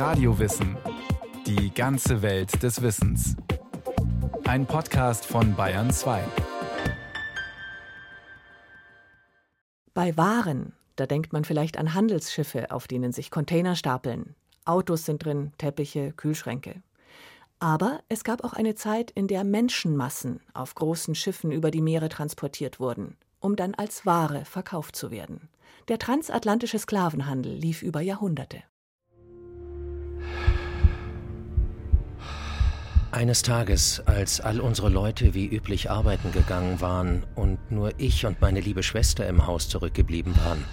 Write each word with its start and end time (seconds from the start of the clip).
Radiowissen. 0.00 0.78
Die 1.46 1.74
ganze 1.74 2.22
Welt 2.22 2.62
des 2.62 2.80
Wissens. 2.80 3.36
Ein 4.44 4.64
Podcast 4.64 5.26
von 5.26 5.54
Bayern 5.54 5.90
2. 5.90 6.24
Bei 9.92 10.16
Waren, 10.16 10.72
da 10.96 11.04
denkt 11.04 11.34
man 11.34 11.44
vielleicht 11.44 11.76
an 11.76 11.92
Handelsschiffe, 11.92 12.70
auf 12.70 12.88
denen 12.88 13.12
sich 13.12 13.30
Container 13.30 13.76
stapeln. 13.76 14.34
Autos 14.64 15.04
sind 15.04 15.22
drin, 15.22 15.52
Teppiche, 15.58 16.12
Kühlschränke. 16.12 16.82
Aber 17.58 18.00
es 18.08 18.24
gab 18.24 18.42
auch 18.42 18.54
eine 18.54 18.74
Zeit, 18.74 19.10
in 19.10 19.28
der 19.28 19.44
Menschenmassen 19.44 20.40
auf 20.54 20.74
großen 20.74 21.14
Schiffen 21.14 21.52
über 21.52 21.70
die 21.70 21.82
Meere 21.82 22.08
transportiert 22.08 22.80
wurden, 22.80 23.18
um 23.38 23.54
dann 23.54 23.74
als 23.74 24.06
Ware 24.06 24.46
verkauft 24.46 24.96
zu 24.96 25.10
werden. 25.10 25.50
Der 25.88 25.98
transatlantische 25.98 26.78
Sklavenhandel 26.78 27.52
lief 27.52 27.82
über 27.82 28.00
Jahrhunderte. 28.00 28.62
Eines 33.12 33.42
Tages, 33.42 34.00
als 34.06 34.40
all 34.40 34.60
unsere 34.60 34.88
Leute 34.88 35.34
wie 35.34 35.46
üblich 35.46 35.90
arbeiten 35.90 36.30
gegangen 36.30 36.80
waren 36.80 37.24
und 37.34 37.58
nur 37.72 37.90
ich 37.98 38.24
und 38.24 38.40
meine 38.40 38.60
liebe 38.60 38.84
Schwester 38.84 39.26
im 39.26 39.48
Haus 39.48 39.68
zurückgeblieben 39.68 40.36
waren, 40.36 40.64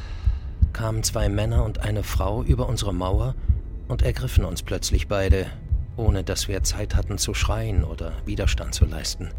kamen 0.71 1.01
zwei 1.01 1.29
Männer 1.29 1.65
und 1.65 1.79
eine 1.79 2.03
Frau 2.03 2.43
über 2.43 2.69
unsere 2.69 2.93
Mauer 2.93 3.33
und 3.87 4.03
ergriffen 4.03 4.45
uns 4.45 4.61
plötzlich 4.61 5.07
beide, 5.07 5.47
ohne 5.95 6.23
dass 6.23 6.47
wir 6.47 6.61
Zeit 6.61 6.95
hatten 6.95 7.17
zu 7.17 7.33
schreien 7.33 7.83
oder 7.83 8.13
Widerstand 8.25 8.75
zu 8.75 8.85
leisten. 8.85 9.31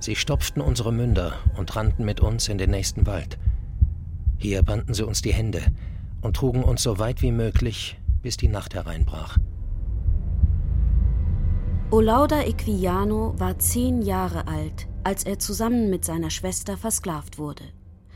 Sie 0.00 0.16
stopften 0.16 0.62
unsere 0.62 0.92
Münder 0.92 1.34
und 1.56 1.76
rannten 1.76 2.04
mit 2.04 2.18
uns 2.18 2.48
in 2.48 2.58
den 2.58 2.70
nächsten 2.70 3.06
Wald. 3.06 3.38
Hier 4.36 4.64
banden 4.64 4.94
sie 4.94 5.06
uns 5.06 5.22
die 5.22 5.32
Hände 5.32 5.62
und 6.22 6.34
trugen 6.34 6.64
uns 6.64 6.82
so 6.82 6.98
weit 6.98 7.22
wie 7.22 7.30
möglich, 7.30 8.00
bis 8.20 8.36
die 8.36 8.48
Nacht 8.48 8.74
hereinbrach. 8.74 9.38
Olauda 11.92 12.42
Equiano 12.44 13.38
war 13.38 13.58
zehn 13.58 14.00
Jahre 14.00 14.48
alt, 14.48 14.88
als 15.04 15.24
er 15.24 15.38
zusammen 15.38 15.90
mit 15.90 16.06
seiner 16.06 16.30
Schwester 16.30 16.78
versklavt 16.78 17.36
wurde. 17.36 17.64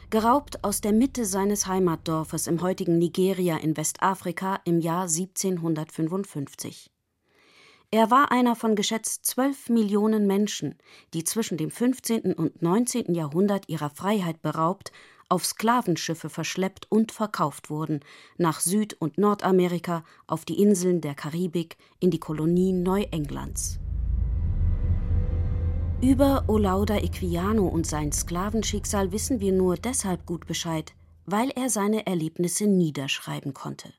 Geraubt 0.08 0.64
aus 0.64 0.80
der 0.80 0.94
Mitte 0.94 1.26
seines 1.26 1.66
Heimatdorfes 1.66 2.46
im 2.46 2.62
heutigen 2.62 2.96
Nigeria 2.96 3.58
in 3.58 3.76
Westafrika 3.76 4.60
im 4.64 4.80
Jahr 4.80 5.02
1755. 5.02 6.90
Er 7.90 8.10
war 8.10 8.32
einer 8.32 8.56
von 8.56 8.76
geschätzt 8.76 9.26
zwölf 9.26 9.68
Millionen 9.68 10.26
Menschen, 10.26 10.76
die 11.12 11.24
zwischen 11.24 11.58
dem 11.58 11.70
15. 11.70 12.32
und 12.32 12.62
19. 12.62 13.12
Jahrhundert 13.12 13.68
ihrer 13.68 13.90
Freiheit 13.90 14.40
beraubt 14.40 14.90
auf 15.28 15.44
Sklavenschiffe 15.44 16.28
verschleppt 16.28 16.90
und 16.90 17.12
verkauft 17.12 17.70
wurden, 17.70 18.00
nach 18.38 18.60
Süd- 18.60 18.96
und 18.98 19.18
Nordamerika, 19.18 20.04
auf 20.26 20.44
die 20.44 20.60
Inseln 20.60 21.00
der 21.00 21.14
Karibik, 21.14 21.76
in 22.00 22.10
die 22.10 22.20
Kolonien 22.20 22.82
Neuenglands. 22.82 23.78
Über 26.02 26.44
Olauda 26.46 26.98
Equiano 26.98 27.66
und 27.66 27.86
sein 27.86 28.12
Sklavenschicksal 28.12 29.12
wissen 29.12 29.40
wir 29.40 29.52
nur 29.52 29.76
deshalb 29.76 30.26
gut 30.26 30.46
Bescheid, 30.46 30.92
weil 31.24 31.50
er 31.50 31.70
seine 31.70 32.06
Erlebnisse 32.06 32.66
niederschreiben 32.66 33.54
konnte. 33.54 33.92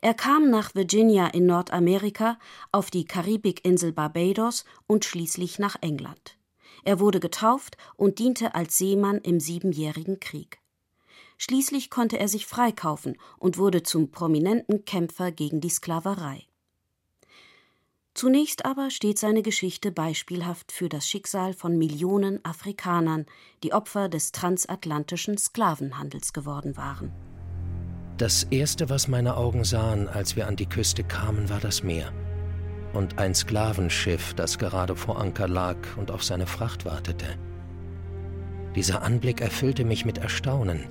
Er 0.00 0.14
kam 0.14 0.50
nach 0.50 0.74
Virginia 0.74 1.28
in 1.28 1.46
Nordamerika, 1.46 2.38
auf 2.72 2.90
die 2.90 3.04
Karibikinsel 3.04 3.92
Barbados 3.92 4.64
und 4.86 5.04
schließlich 5.04 5.58
nach 5.58 5.76
England. 5.80 6.36
Er 6.84 7.00
wurde 7.00 7.20
getauft 7.20 7.76
und 7.96 8.18
diente 8.18 8.54
als 8.54 8.78
Seemann 8.78 9.18
im 9.18 9.40
Siebenjährigen 9.40 10.20
Krieg. 10.20 10.58
Schließlich 11.38 11.90
konnte 11.90 12.18
er 12.18 12.28
sich 12.28 12.46
freikaufen 12.46 13.16
und 13.38 13.58
wurde 13.58 13.82
zum 13.82 14.10
prominenten 14.10 14.84
Kämpfer 14.84 15.32
gegen 15.32 15.60
die 15.60 15.70
Sklaverei. 15.70 16.46
Zunächst 18.14 18.66
aber 18.66 18.90
steht 18.90 19.18
seine 19.18 19.42
Geschichte 19.42 19.90
beispielhaft 19.90 20.70
für 20.70 20.88
das 20.88 21.08
Schicksal 21.08 21.54
von 21.54 21.78
Millionen 21.78 22.44
Afrikanern, 22.44 23.26
die 23.62 23.72
Opfer 23.72 24.08
des 24.08 24.32
transatlantischen 24.32 25.38
Sklavenhandels 25.38 26.32
geworden 26.32 26.76
waren. 26.76 27.10
Das 28.18 28.44
Erste, 28.44 28.90
was 28.90 29.08
meine 29.08 29.36
Augen 29.36 29.64
sahen, 29.64 30.08
als 30.08 30.36
wir 30.36 30.46
an 30.46 30.56
die 30.56 30.68
Küste 30.68 31.02
kamen, 31.02 31.48
war 31.48 31.60
das 31.60 31.82
Meer 31.82 32.12
und 32.92 33.18
ein 33.18 33.34
Sklavenschiff, 33.34 34.34
das 34.34 34.58
gerade 34.58 34.96
vor 34.96 35.20
Anker 35.20 35.48
lag 35.48 35.76
und 35.96 36.10
auf 36.10 36.22
seine 36.22 36.46
Fracht 36.46 36.84
wartete. 36.84 37.26
Dieser 38.74 39.02
Anblick 39.02 39.40
erfüllte 39.40 39.84
mich 39.84 40.04
mit 40.04 40.18
Erstaunen, 40.18 40.86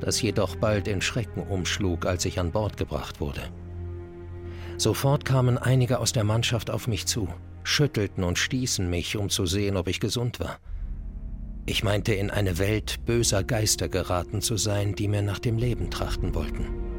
das 0.00 0.20
jedoch 0.20 0.56
bald 0.56 0.88
in 0.88 1.00
Schrecken 1.00 1.42
umschlug, 1.42 2.06
als 2.06 2.24
ich 2.24 2.38
an 2.40 2.50
Bord 2.50 2.76
gebracht 2.76 3.20
wurde. 3.20 3.42
Sofort 4.76 5.24
kamen 5.24 5.56
einige 5.56 6.00
aus 6.00 6.12
der 6.12 6.24
Mannschaft 6.24 6.70
auf 6.70 6.88
mich 6.88 7.06
zu, 7.06 7.28
schüttelten 7.62 8.24
und 8.24 8.38
stießen 8.38 8.88
mich, 8.90 9.16
um 9.16 9.30
zu 9.30 9.46
sehen, 9.46 9.76
ob 9.76 9.88
ich 9.88 10.00
gesund 10.00 10.40
war. 10.40 10.58
Ich 11.66 11.82
meinte, 11.82 12.12
in 12.12 12.30
eine 12.30 12.58
Welt 12.58 13.06
böser 13.06 13.42
Geister 13.42 13.88
geraten 13.88 14.42
zu 14.42 14.56
sein, 14.56 14.94
die 14.94 15.08
mir 15.08 15.22
nach 15.22 15.38
dem 15.38 15.56
Leben 15.56 15.90
trachten 15.90 16.34
wollten. 16.34 16.93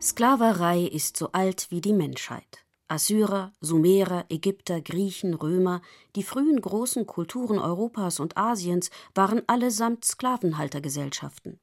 Sklaverei 0.00 0.82
ist 0.84 1.16
so 1.16 1.32
alt 1.32 1.66
wie 1.70 1.80
die 1.80 1.92
Menschheit. 1.92 2.64
Assyrer, 2.86 3.52
Sumerer, 3.60 4.26
Ägypter, 4.28 4.80
Griechen, 4.80 5.34
Römer, 5.34 5.82
die 6.14 6.22
frühen 6.22 6.60
großen 6.60 7.04
Kulturen 7.04 7.58
Europas 7.58 8.20
und 8.20 8.36
Asiens 8.36 8.90
waren 9.16 9.42
allesamt 9.48 10.04
Sklavenhaltergesellschaften. 10.04 11.58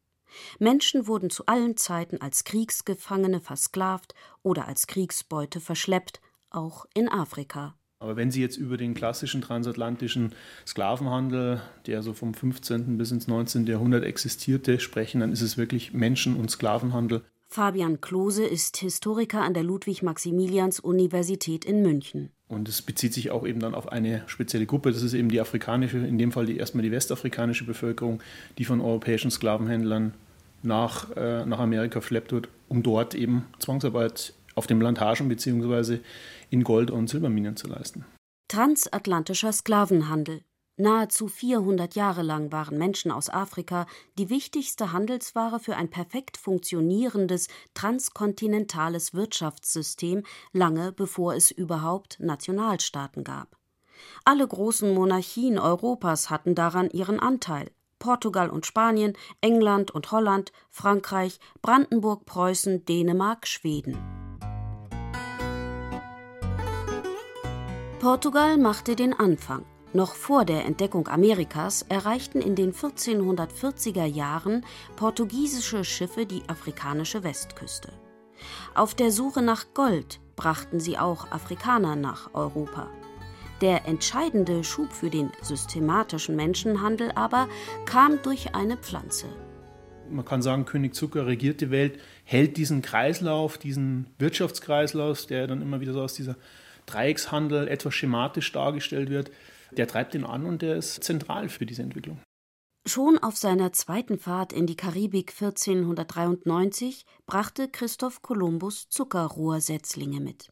Menschen 0.59 1.07
wurden 1.07 1.29
zu 1.29 1.45
allen 1.45 1.77
Zeiten 1.77 2.19
als 2.19 2.43
Kriegsgefangene 2.43 3.39
versklavt 3.39 4.13
oder 4.43 4.67
als 4.67 4.85
Kriegsbeute 4.87 5.61
verschleppt, 5.61 6.19
auch 6.49 6.85
in 6.93 7.07
Afrika. 7.07 7.75
Aber 7.99 8.17
wenn 8.17 8.31
Sie 8.31 8.41
jetzt 8.41 8.57
über 8.57 8.75
den 8.75 8.93
klassischen 8.93 9.41
transatlantischen 9.41 10.35
Sklavenhandel, 10.67 11.61
der 11.85 12.03
so 12.03 12.13
vom 12.13 12.33
15. 12.33 12.97
bis 12.97 13.11
ins 13.11 13.29
19. 13.29 13.65
Jahrhundert 13.65 14.03
existierte, 14.03 14.81
sprechen, 14.81 15.21
dann 15.21 15.31
ist 15.31 15.41
es 15.41 15.57
wirklich 15.57 15.93
Menschen- 15.93 16.35
und 16.35 16.51
Sklavenhandel. 16.51 17.23
Fabian 17.55 18.01
Klose 18.01 18.43
ist 18.43 18.75
Historiker 18.75 19.41
an 19.41 19.53
der 19.53 19.63
Ludwig-Maximilians-Universität 19.63 21.63
in 21.63 21.83
München. 21.83 22.31
Und 22.49 22.67
es 22.67 22.81
bezieht 22.81 23.13
sich 23.13 23.31
auch 23.31 23.47
eben 23.47 23.61
dann 23.61 23.73
auf 23.73 23.93
eine 23.93 24.23
spezielle 24.27 24.65
Gruppe. 24.65 24.91
Das 24.91 25.01
ist 25.01 25.13
eben 25.13 25.29
die 25.29 25.39
afrikanische, 25.39 25.99
in 25.99 26.17
dem 26.17 26.33
Fall 26.33 26.47
die, 26.47 26.57
erstmal 26.57 26.83
die 26.83 26.91
westafrikanische 26.91 27.63
Bevölkerung, 27.63 28.21
die 28.57 28.65
von 28.65 28.81
europäischen 28.81 29.31
Sklavenhändlern 29.31 30.13
nach, 30.63 31.15
äh, 31.15 31.45
nach 31.45 31.59
Amerika 31.59 32.01
verschleppt 32.01 32.33
wird, 32.33 32.49
um 32.67 32.83
dort 32.83 33.15
eben 33.15 33.45
Zwangsarbeit 33.59 34.33
auf 34.55 34.67
den 34.67 34.79
Plantagen 34.79 35.29
bzw. 35.29 35.99
in 36.49 36.65
Gold- 36.65 36.91
und 36.91 37.07
Silberminen 37.07 37.55
zu 37.55 37.69
leisten. 37.69 38.03
Transatlantischer 38.49 39.53
Sklavenhandel. 39.53 40.41
Nahezu 40.77 41.29
400 41.29 41.95
Jahre 41.95 42.21
lang 42.21 42.51
waren 42.51 42.77
Menschen 42.77 43.09
aus 43.09 43.29
Afrika 43.29 43.85
die 44.17 44.29
wichtigste 44.29 44.91
Handelsware 44.91 45.59
für 45.59 45.77
ein 45.77 45.89
perfekt 45.89 46.35
funktionierendes 46.35 47.47
transkontinentales 47.73 49.13
Wirtschaftssystem, 49.13 50.23
lange 50.51 50.91
bevor 50.91 51.33
es 51.33 51.49
überhaupt 51.49 52.19
Nationalstaaten 52.19 53.23
gab. 53.23 53.55
Alle 54.25 54.45
großen 54.45 54.93
Monarchien 54.93 55.57
Europas 55.57 56.29
hatten 56.29 56.55
daran 56.55 56.89
ihren 56.89 57.21
Anteil. 57.21 57.71
Portugal 57.97 58.49
und 58.49 58.65
Spanien, 58.65 59.13
England 59.39 59.91
und 59.91 60.11
Holland, 60.11 60.51
Frankreich, 60.69 61.39
Brandenburg, 61.61 62.25
Preußen, 62.25 62.83
Dänemark, 62.83 63.47
Schweden. 63.47 63.97
Portugal 67.99 68.57
machte 68.57 68.97
den 68.97 69.13
Anfang. 69.13 69.65
Noch 69.95 70.15
vor 70.15 70.43
der 70.43 70.65
Entdeckung 70.65 71.07
Amerikas 71.07 71.83
erreichten 71.83 72.41
in 72.41 72.55
den 72.55 72.73
1440er 72.73 74.03
Jahren 74.03 74.65
portugiesische 74.97 75.85
Schiffe 75.85 76.25
die 76.25 76.41
afrikanische 76.49 77.23
Westküste. 77.23 77.93
Auf 78.73 78.93
der 78.93 79.09
Suche 79.09 79.41
nach 79.41 79.67
Gold 79.73 80.19
brachten 80.35 80.81
sie 80.81 80.97
auch 80.97 81.31
Afrikaner 81.31 81.95
nach 81.95 82.33
Europa. 82.33 82.89
Der 83.61 83.87
entscheidende 83.87 84.65
Schub 84.65 84.91
für 84.91 85.09
den 85.09 85.31
systematischen 85.41 86.35
Menschenhandel 86.35 87.13
aber 87.15 87.47
kam 87.85 88.21
durch 88.21 88.53
eine 88.53 88.75
Pflanze. 88.75 89.27
Man 90.09 90.25
kann 90.25 90.41
sagen, 90.41 90.65
König 90.65 90.93
Zucker 90.93 91.25
regiert 91.25 91.61
die 91.61 91.71
Welt, 91.71 92.01
hält 92.25 92.57
diesen 92.57 92.81
Kreislauf, 92.81 93.57
diesen 93.57 94.07
Wirtschaftskreislauf, 94.19 95.25
der 95.25 95.47
dann 95.47 95.61
immer 95.61 95.79
wieder 95.79 95.93
so 95.93 96.01
aus 96.01 96.15
dieser 96.15 96.35
Dreieckshandel 96.85 97.69
etwas 97.69 97.93
schematisch 97.93 98.51
dargestellt 98.51 99.09
wird, 99.09 99.31
der 99.77 99.87
treibt 99.87 100.15
ihn 100.15 100.23
an 100.25 100.45
und 100.45 100.61
der 100.61 100.75
ist 100.77 101.03
zentral 101.03 101.49
für 101.49 101.65
diese 101.65 101.83
Entwicklung. 101.83 102.19
Schon 102.87 103.17
auf 103.17 103.35
seiner 103.35 103.73
zweiten 103.73 104.19
Fahrt 104.19 104.53
in 104.53 104.67
die 104.67 104.75
Karibik 104.75 105.31
1493 105.31 107.05
brachte 107.25 107.67
Christoph 107.67 108.21
Kolumbus 108.21 108.89
Zuckerrohrsetzlinge 108.89 110.19
mit. 110.19 110.49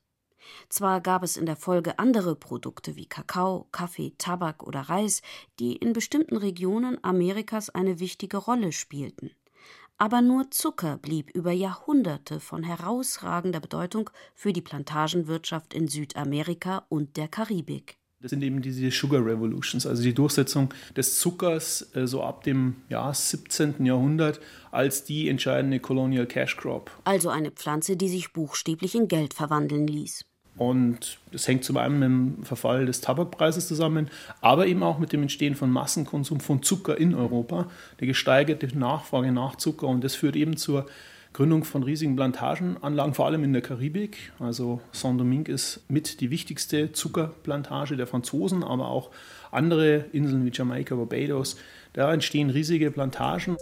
Zwar 0.68 1.00
gab 1.00 1.24
es 1.24 1.38
in 1.38 1.46
der 1.46 1.56
Folge 1.56 2.00
andere 2.00 2.36
Produkte 2.36 2.96
wie 2.96 3.06
Kakao, 3.06 3.68
Kaffee, 3.72 4.14
Tabak 4.18 4.64
oder 4.64 4.82
Reis, 4.82 5.22
die 5.60 5.76
in 5.76 5.94
bestimmten 5.94 6.36
Regionen 6.36 6.98
Amerikas 7.04 7.70
eine 7.70 8.00
wichtige 8.00 8.38
Rolle 8.38 8.72
spielten. 8.72 9.32
aber 9.98 10.22
nur 10.22 10.52
Zucker 10.52 10.98
blieb 10.98 11.30
über 11.32 11.52
Jahrhunderte 11.52 12.40
von 12.40 12.64
herausragender 12.64 13.60
Bedeutung 13.60 14.10
für 14.34 14.52
die 14.52 14.62
Plantagenwirtschaft 14.62 15.74
in 15.74 15.88
Südamerika 15.88 16.86
und 16.90 17.16
der 17.16 17.28
Karibik. 17.28 17.98
Das 18.24 18.30
sind 18.30 18.42
eben 18.42 18.62
diese 18.62 18.90
Sugar 18.90 19.26
Revolutions, 19.26 19.86
also 19.86 20.02
die 20.02 20.14
Durchsetzung 20.14 20.74
des 20.96 21.20
Zuckers 21.20 21.94
äh, 21.94 22.08
so 22.08 22.24
ab 22.24 22.46
dem 22.46 22.78
ja, 22.88 23.14
17. 23.14 23.86
Jahrhundert 23.86 24.40
als 24.72 25.04
die 25.04 25.28
entscheidende 25.28 25.82
Colonial 25.82 26.26
Cash 26.26 26.56
Crop. 26.56 26.90
Also 27.04 27.28
eine 27.28 27.52
Pflanze, 27.52 27.98
die 27.98 28.08
sich 28.08 28.32
buchstäblich 28.32 28.96
in 28.96 29.10
Geld 29.10 29.34
verwandeln 29.34 29.88
ließ. 29.88 30.24
Und 30.56 31.18
das 31.34 31.50
hängt 31.50 31.66
zum 31.66 31.76
einen 31.76 32.00
mit 32.00 32.08
dem 32.08 32.46
Verfall 32.46 32.86
des 32.86 33.02
Tabakpreises 33.02 33.68
zusammen, 33.68 34.10
aber 34.40 34.68
eben 34.68 34.84
auch 34.84 35.00
mit 35.00 35.12
dem 35.12 35.24
Entstehen 35.24 35.56
von 35.56 35.70
Massenkonsum 35.70 36.40
von 36.40 36.64
Zucker 36.64 36.98
in 36.98 37.16
Europa, 37.16 37.70
der 38.00 38.08
gesteigerte 38.08 38.68
Nachfrage 38.68 39.34
nach 39.34 39.58
Zucker. 39.58 39.88
Und 39.88 40.02
das 40.02 40.16
führt 40.16 40.38
eben 40.38 40.56
zur 40.56 40.86
Gründung 41.34 41.64
von 41.64 41.82
riesigen 41.82 42.16
Plantagenanlagen, 42.16 43.16
vor 43.16 43.26
allem 43.26 43.44
in 43.44 43.54
der 43.54 43.64
Karibik. 43.64 44.32
Also 44.40 44.82
Saint-Domingue 44.92 45.54
ist 45.54 45.82
mit 45.90 46.22
die 46.22 46.30
wichtigste 46.30 46.92
Zuckerplantage 46.92 47.98
der 47.98 48.06
Franzosen, 48.06 48.64
aber 48.64 48.90
auch 48.90 49.10
andere 49.52 50.06
Inseln 50.14 50.46
wie 50.46 50.52
Jamaika, 50.54 50.96
Barbados. 50.96 51.58
Da 51.94 52.14
entstehen 52.14 52.52
riesige 52.52 52.92
Plantagen. 52.92 53.58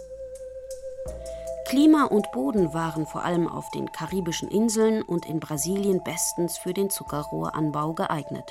Klima 1.66 2.04
und 2.04 2.30
Boden 2.32 2.74
waren 2.74 3.06
vor 3.06 3.24
allem 3.24 3.48
auf 3.48 3.70
den 3.70 3.90
karibischen 3.92 4.50
Inseln 4.50 5.00
und 5.00 5.24
in 5.26 5.40
Brasilien 5.40 6.02
bestens 6.04 6.58
für 6.58 6.74
den 6.74 6.90
Zuckerrohranbau 6.90 7.94
geeignet. 7.94 8.44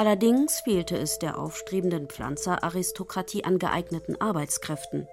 Allerdings 0.00 0.60
fehlte 0.60 0.96
es 0.96 1.18
der 1.18 1.38
aufstrebenden 1.38 2.06
Pflanzeraristokratie 2.06 3.44
an 3.44 3.58
geeigneten 3.58 4.18
Arbeitskräften. 4.18 5.06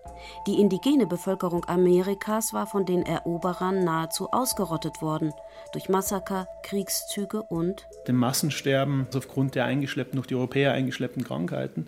Die 0.47 0.61
indigene 0.61 1.05
Bevölkerung 1.05 1.65
Amerikas 1.65 2.53
war 2.53 2.67
von 2.67 2.85
den 2.85 3.01
Eroberern 3.01 3.83
nahezu 3.83 4.29
ausgerottet 4.31 5.01
worden 5.01 5.33
durch 5.73 5.89
Massaker, 5.89 6.47
Kriegszüge 6.63 7.41
und 7.41 7.85
dem 8.07 8.15
Massensterben 8.15 9.07
aufgrund 9.13 9.55
der 9.55 9.65
eingeschleppten, 9.65 10.15
durch 10.15 10.27
die 10.27 10.35
Europäer 10.35 10.71
eingeschleppten 10.71 11.25
Krankheiten. 11.25 11.87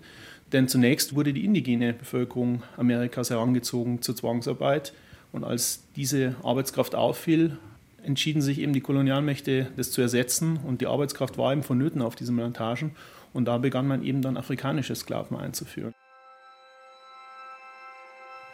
Denn 0.52 0.68
zunächst 0.68 1.14
wurde 1.14 1.32
die 1.32 1.46
indigene 1.46 1.94
Bevölkerung 1.94 2.64
Amerikas 2.76 3.30
herangezogen 3.30 4.02
zur 4.02 4.14
Zwangsarbeit. 4.14 4.92
Und 5.32 5.44
als 5.44 5.84
diese 5.96 6.34
Arbeitskraft 6.42 6.94
auffiel, 6.94 7.56
entschieden 8.04 8.42
sich 8.42 8.58
eben 8.58 8.72
die 8.72 8.80
Kolonialmächte, 8.80 9.70
das 9.76 9.90
zu 9.92 10.00
ersetzen. 10.00 10.58
Und 10.58 10.80
die 10.80 10.86
Arbeitskraft 10.86 11.38
war 11.38 11.52
eben 11.52 11.62
vonnöten 11.62 12.02
auf 12.02 12.16
diesen 12.16 12.36
Plantagen. 12.36 12.92
Und 13.32 13.44
da 13.46 13.58
begann 13.58 13.86
man 13.86 14.02
eben 14.02 14.22
dann 14.22 14.36
afrikanische 14.36 14.94
Sklaven 14.94 15.36
einzuführen. 15.36 15.94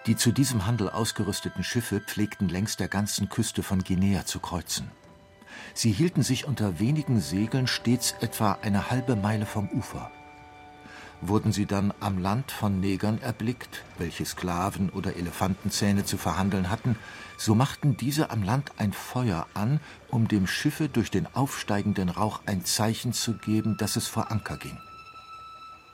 Die 0.06 0.16
zu 0.16 0.30
diesem 0.30 0.66
Handel 0.66 0.88
ausgerüsteten 0.88 1.64
Schiffe 1.64 2.00
pflegten 2.00 2.48
längs 2.48 2.76
der 2.76 2.88
ganzen 2.88 3.28
Küste 3.28 3.62
von 3.64 3.82
Guinea 3.82 4.24
zu 4.24 4.38
kreuzen. 4.38 4.90
Sie 5.74 5.90
hielten 5.90 6.22
sich 6.22 6.46
unter 6.46 6.78
wenigen 6.78 7.20
Segeln 7.20 7.66
stets 7.66 8.14
etwa 8.20 8.58
eine 8.62 8.90
halbe 8.90 9.16
Meile 9.16 9.46
vom 9.46 9.68
Ufer. 9.70 10.12
Wurden 11.22 11.52
sie 11.52 11.66
dann 11.66 11.94
am 12.00 12.18
Land 12.18 12.52
von 12.52 12.80
Negern 12.80 13.18
erblickt, 13.20 13.84
welche 13.98 14.24
Sklaven 14.24 14.90
oder 14.90 15.16
Elefantenzähne 15.16 16.04
zu 16.04 16.18
verhandeln 16.18 16.70
hatten, 16.70 16.96
so 17.38 17.54
machten 17.54 17.96
diese 17.96 18.30
am 18.30 18.42
Land 18.42 18.72
ein 18.76 18.92
Feuer 18.92 19.46
an, 19.54 19.80
um 20.10 20.28
dem 20.28 20.46
Schiffe 20.46 20.88
durch 20.88 21.10
den 21.10 21.26
aufsteigenden 21.34 22.08
Rauch 22.08 22.40
ein 22.46 22.64
Zeichen 22.64 23.12
zu 23.12 23.34
geben, 23.34 23.76
dass 23.78 23.96
es 23.96 24.08
vor 24.08 24.30
Anker 24.30 24.56
ging. 24.58 24.78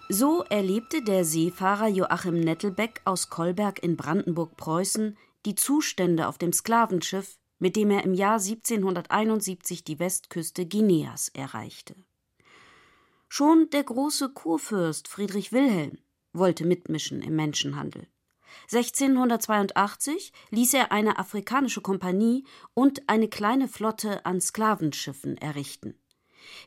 So 0.08 0.44
erlebte 0.50 1.02
der 1.02 1.24
Seefahrer 1.24 1.88
Joachim 1.88 2.40
Nettelbeck 2.40 3.00
aus 3.04 3.30
Kolberg 3.30 3.82
in 3.82 3.96
Brandenburg-Preußen 3.96 5.16
die 5.46 5.54
Zustände 5.54 6.28
auf 6.28 6.38
dem 6.38 6.52
Sklavenschiff, 6.52 7.38
mit 7.58 7.76
dem 7.76 7.90
er 7.90 8.04
im 8.04 8.12
Jahr 8.12 8.38
1771 8.38 9.84
die 9.84 9.98
Westküste 9.98 10.66
Guineas 10.66 11.28
erreichte. 11.28 11.94
Schon 13.34 13.70
der 13.70 13.82
große 13.82 14.28
Kurfürst 14.34 15.08
Friedrich 15.08 15.52
Wilhelm 15.52 15.96
wollte 16.34 16.66
mitmischen 16.66 17.22
im 17.22 17.34
Menschenhandel. 17.34 18.06
1682 18.70 20.34
ließ 20.50 20.74
er 20.74 20.92
eine 20.92 21.18
afrikanische 21.18 21.80
Kompanie 21.80 22.44
und 22.74 23.08
eine 23.08 23.28
kleine 23.28 23.68
Flotte 23.68 24.26
an 24.26 24.38
Sklavenschiffen 24.42 25.38
errichten. 25.38 25.94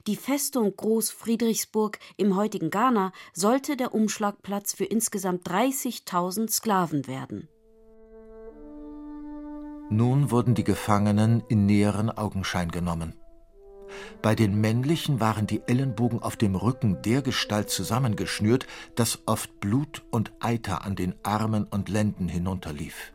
Die 0.07 0.15
Festung 0.15 0.75
Groß 0.75 1.11
Friedrichsburg 1.11 1.99
im 2.17 2.35
heutigen 2.35 2.71
Ghana 2.71 3.11
sollte 3.31 3.77
der 3.77 3.93
Umschlagplatz 3.93 4.73
für 4.73 4.85
insgesamt 4.85 5.47
30.000 5.47 6.49
Sklaven 6.49 7.05
werden. 7.05 7.47
Nun 9.91 10.31
wurden 10.31 10.55
die 10.55 10.63
Gefangenen 10.63 11.43
in 11.47 11.67
näheren 11.67 12.09
Augenschein 12.09 12.71
genommen. 12.71 13.13
Bei 14.21 14.35
den 14.35 14.59
männlichen 14.59 15.19
waren 15.19 15.47
die 15.47 15.61
Ellenbogen 15.67 16.21
auf 16.21 16.35
dem 16.35 16.55
Rücken 16.55 17.01
dergestalt 17.01 17.69
zusammengeschnürt, 17.69 18.67
dass 18.95 19.19
oft 19.25 19.59
Blut 19.59 20.03
und 20.11 20.33
Eiter 20.39 20.85
an 20.85 20.95
den 20.95 21.15
Armen 21.23 21.65
und 21.65 21.89
Lenden 21.89 22.27
hinunterlief. 22.27 23.13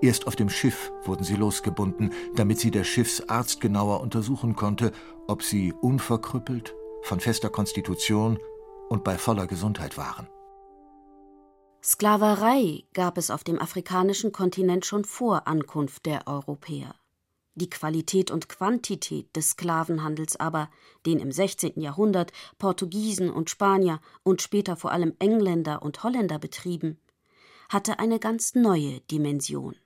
Erst 0.00 0.26
auf 0.26 0.36
dem 0.36 0.48
Schiff 0.48 0.92
wurden 1.04 1.24
sie 1.24 1.36
losgebunden, 1.36 2.12
damit 2.34 2.60
sie 2.60 2.70
der 2.70 2.84
Schiffsarzt 2.84 3.60
genauer 3.60 4.00
untersuchen 4.00 4.54
konnte, 4.54 4.92
ob 5.28 5.42
sie 5.42 5.72
unverkrüppelt, 5.72 6.74
von 7.02 7.20
fester 7.20 7.48
Konstitution 7.48 8.38
und 8.88 9.04
bei 9.04 9.18
voller 9.18 9.46
Gesundheit 9.46 9.96
waren. 9.96 10.28
Sklaverei 11.84 12.84
gab 12.94 13.18
es 13.18 13.30
auf 13.30 13.42
dem 13.42 13.60
afrikanischen 13.60 14.30
Kontinent 14.30 14.86
schon 14.86 15.04
vor 15.04 15.48
Ankunft 15.48 16.06
der 16.06 16.28
Europäer. 16.28 16.94
Die 17.54 17.68
Qualität 17.68 18.30
und 18.30 18.48
Quantität 18.48 19.34
des 19.36 19.50
Sklavenhandels 19.50 20.36
aber, 20.36 20.70
den 21.04 21.18
im 21.18 21.30
16. 21.30 21.80
Jahrhundert 21.80 22.32
Portugiesen 22.58 23.30
und 23.30 23.50
Spanier 23.50 24.00
und 24.22 24.40
später 24.40 24.76
vor 24.76 24.90
allem 24.90 25.14
Engländer 25.18 25.82
und 25.82 26.02
Holländer 26.02 26.38
betrieben, 26.38 26.98
hatte 27.68 27.98
eine 27.98 28.18
ganz 28.18 28.54
neue 28.54 29.00
Dimension. 29.02 29.76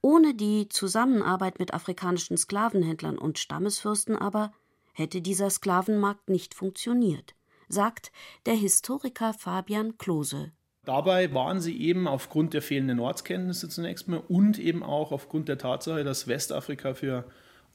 Ohne 0.00 0.34
die 0.34 0.68
Zusammenarbeit 0.68 1.58
mit 1.58 1.74
afrikanischen 1.74 2.36
Sklavenhändlern 2.36 3.18
und 3.18 3.38
Stammesfürsten 3.38 4.16
aber 4.16 4.52
hätte 4.92 5.20
dieser 5.20 5.50
Sklavenmarkt 5.50 6.30
nicht 6.30 6.54
funktioniert, 6.54 7.34
sagt 7.68 8.12
der 8.46 8.54
Historiker 8.54 9.34
Fabian 9.34 9.98
Klose 9.98 10.52
Dabei 10.88 11.34
waren 11.34 11.60
sie 11.60 11.78
eben 11.82 12.08
aufgrund 12.08 12.54
der 12.54 12.62
fehlenden 12.62 12.98
Ortskenntnisse 12.98 13.68
zunächst 13.68 14.08
mal 14.08 14.22
und 14.26 14.58
eben 14.58 14.82
auch 14.82 15.12
aufgrund 15.12 15.46
der 15.46 15.58
Tatsache, 15.58 16.02
dass 16.02 16.28
Westafrika 16.28 16.94
für 16.94 17.24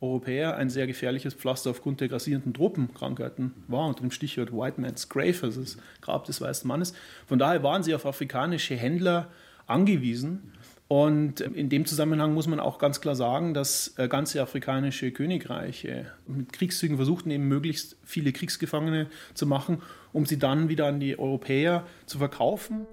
Europäer 0.02 0.58
ein 0.58 0.72
sehr 0.72 0.88
gefährliches 0.88 1.36
Pflaster 1.36 1.70
aufgrund 1.70 2.02
der 2.02 2.08
grassierenden 2.08 2.56
Tropenkrankheiten 2.56 3.54
war, 3.68 3.86
unter 3.86 4.02
dem 4.02 4.10
Stichwort 4.10 4.52
White 4.52 4.82
Man's 4.82 5.10
Grave, 5.10 5.38
also 5.44 5.62
das 5.62 5.78
Grab 6.02 6.26
des 6.26 6.42
weißen 6.42 6.68
Mannes. 6.68 6.96
Von 7.28 7.38
daher 7.38 7.62
waren 7.62 7.84
sie 7.84 7.94
auf 7.94 8.08
afrikanische 8.08 8.74
Händler 8.74 9.30
angewiesen. 9.68 10.52
Und 10.88 11.40
in 11.40 11.70
dem 11.70 11.86
Zusammenhang 11.86 12.34
muss 12.34 12.48
man 12.48 12.60
auch 12.60 12.80
ganz 12.80 13.00
klar 13.00 13.16
sagen, 13.16 13.54
dass 13.54 13.94
äh, 13.98 14.08
ganze 14.08 14.42
afrikanische 14.42 15.12
Königreiche 15.12 16.08
mit 16.26 16.52
Kriegszügen 16.52 16.98
versuchten, 16.98 17.30
eben 17.30 17.48
möglichst 17.48 17.96
viele 18.04 18.32
Kriegsgefangene 18.32 19.06
zu 19.36 19.46
machen, 19.46 19.84
um 20.14 20.26
sie 20.26 20.40
dann 20.40 20.68
wieder 20.68 20.88
an 20.88 21.00
die 21.00 21.20
Europäer 21.20 21.86
zu 22.08 22.18
verkaufen. 22.18 22.88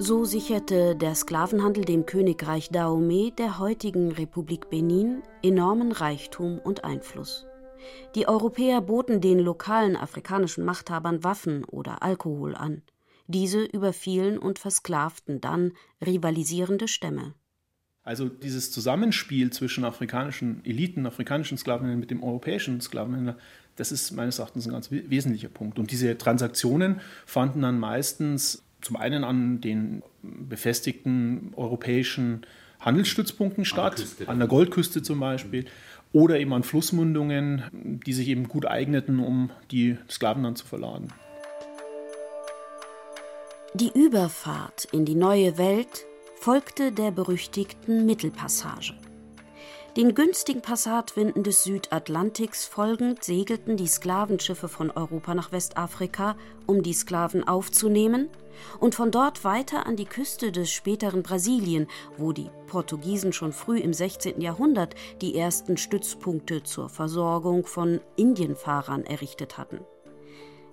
So 0.00 0.24
sicherte 0.24 0.94
der 0.94 1.16
Sklavenhandel 1.16 1.84
dem 1.84 2.06
Königreich 2.06 2.68
Dahomey 2.70 3.32
der 3.36 3.58
heutigen 3.58 4.12
Republik 4.12 4.70
Benin 4.70 5.22
enormen 5.42 5.90
Reichtum 5.90 6.60
und 6.60 6.84
Einfluss. 6.84 7.46
Die 8.14 8.28
Europäer 8.28 8.80
boten 8.80 9.20
den 9.20 9.40
lokalen 9.40 9.96
afrikanischen 9.96 10.64
Machthabern 10.64 11.24
Waffen 11.24 11.64
oder 11.64 12.04
Alkohol 12.04 12.54
an. 12.54 12.82
Diese 13.26 13.64
überfielen 13.64 14.38
und 14.38 14.60
versklavten 14.60 15.40
dann 15.40 15.72
rivalisierende 16.00 16.86
Stämme. 16.86 17.34
Also 18.04 18.28
dieses 18.28 18.70
Zusammenspiel 18.70 19.50
zwischen 19.52 19.84
afrikanischen 19.84 20.64
Eliten, 20.64 21.06
afrikanischen 21.06 21.58
Sklavenhändlern 21.58 22.00
mit 22.00 22.12
dem 22.12 22.22
europäischen 22.22 22.80
Sklavenhändler, 22.80 23.36
das 23.74 23.90
ist 23.90 24.12
meines 24.12 24.38
Erachtens 24.38 24.66
ein 24.66 24.72
ganz 24.72 24.92
wesentlicher 24.92 25.48
Punkt. 25.48 25.78
Und 25.78 25.90
diese 25.90 26.16
Transaktionen 26.16 27.00
fanden 27.26 27.62
dann 27.62 27.80
meistens 27.80 28.64
zum 28.80 28.96
einen 28.96 29.24
an 29.24 29.60
den 29.60 30.02
befestigten 30.22 31.52
europäischen 31.56 32.42
Handelsstützpunkten 32.80 33.64
statt, 33.64 34.04
an, 34.20 34.28
an 34.28 34.38
der 34.38 34.48
Goldküste 34.48 35.02
zum 35.02 35.20
Beispiel, 35.20 35.66
oder 36.12 36.38
eben 36.38 36.52
an 36.54 36.62
Flussmündungen, 36.62 38.00
die 38.06 38.12
sich 38.12 38.28
eben 38.28 38.48
gut 38.48 38.66
eigneten, 38.66 39.18
um 39.18 39.50
die 39.70 39.98
Sklaven 40.08 40.42
dann 40.42 40.56
zu 40.56 40.66
verladen. 40.66 41.12
Die 43.74 43.90
Überfahrt 43.94 44.88
in 44.92 45.04
die 45.04 45.14
neue 45.14 45.58
Welt 45.58 46.06
folgte 46.40 46.92
der 46.92 47.10
berüchtigten 47.10 48.06
Mittelpassage. 48.06 48.94
Den 49.98 50.14
günstigen 50.14 50.62
Passatwinden 50.62 51.42
des 51.42 51.64
Südatlantiks 51.64 52.66
folgend 52.66 53.24
segelten 53.24 53.76
die 53.76 53.88
Sklavenschiffe 53.88 54.68
von 54.68 54.92
Europa 54.92 55.34
nach 55.34 55.50
Westafrika, 55.50 56.36
um 56.68 56.84
die 56.84 56.92
Sklaven 56.92 57.48
aufzunehmen, 57.48 58.28
und 58.78 58.94
von 58.94 59.10
dort 59.10 59.42
weiter 59.42 59.86
an 59.86 59.96
die 59.96 60.04
Küste 60.04 60.52
des 60.52 60.70
späteren 60.70 61.24
Brasilien, 61.24 61.88
wo 62.16 62.30
die 62.30 62.48
Portugiesen 62.68 63.32
schon 63.32 63.52
früh 63.52 63.80
im 63.80 63.92
16. 63.92 64.40
Jahrhundert 64.40 64.94
die 65.20 65.36
ersten 65.36 65.76
Stützpunkte 65.76 66.62
zur 66.62 66.88
Versorgung 66.88 67.66
von 67.66 68.00
Indienfahrern 68.14 69.02
errichtet 69.02 69.58
hatten. 69.58 69.80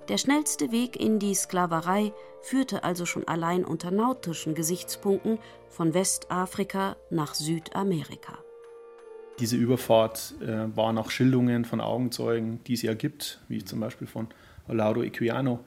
Der 0.07 0.19
schnellste 0.19 0.71
Weg 0.71 0.99
in 0.99 1.17
die 1.17 1.33
Sklaverei 1.33 2.13
führte 2.43 2.83
also 2.83 3.07
schon 3.07 3.27
allein 3.27 3.65
unter 3.65 3.89
nautischen 3.89 4.53
Gesichtspunkten 4.53 5.39
von 5.67 5.95
Westafrika 5.95 6.95
nach 7.09 7.33
Südamerika. 7.33 8.44
Diese 9.39 9.57
Überfahrt 9.57 10.33
äh, 10.41 10.75
war 10.75 10.93
nach 10.93 11.11
Schilderungen 11.11 11.65
von 11.65 11.81
Augenzeugen, 11.81 12.63
die 12.65 12.73
es 12.73 12.81
ja 12.81 12.93
gibt, 12.93 13.41
wie 13.49 13.63
zum 13.63 13.81
Beispiel 13.81 14.07
von 14.07 14.27
Lauro 14.67 15.03
Equiano. 15.03 15.59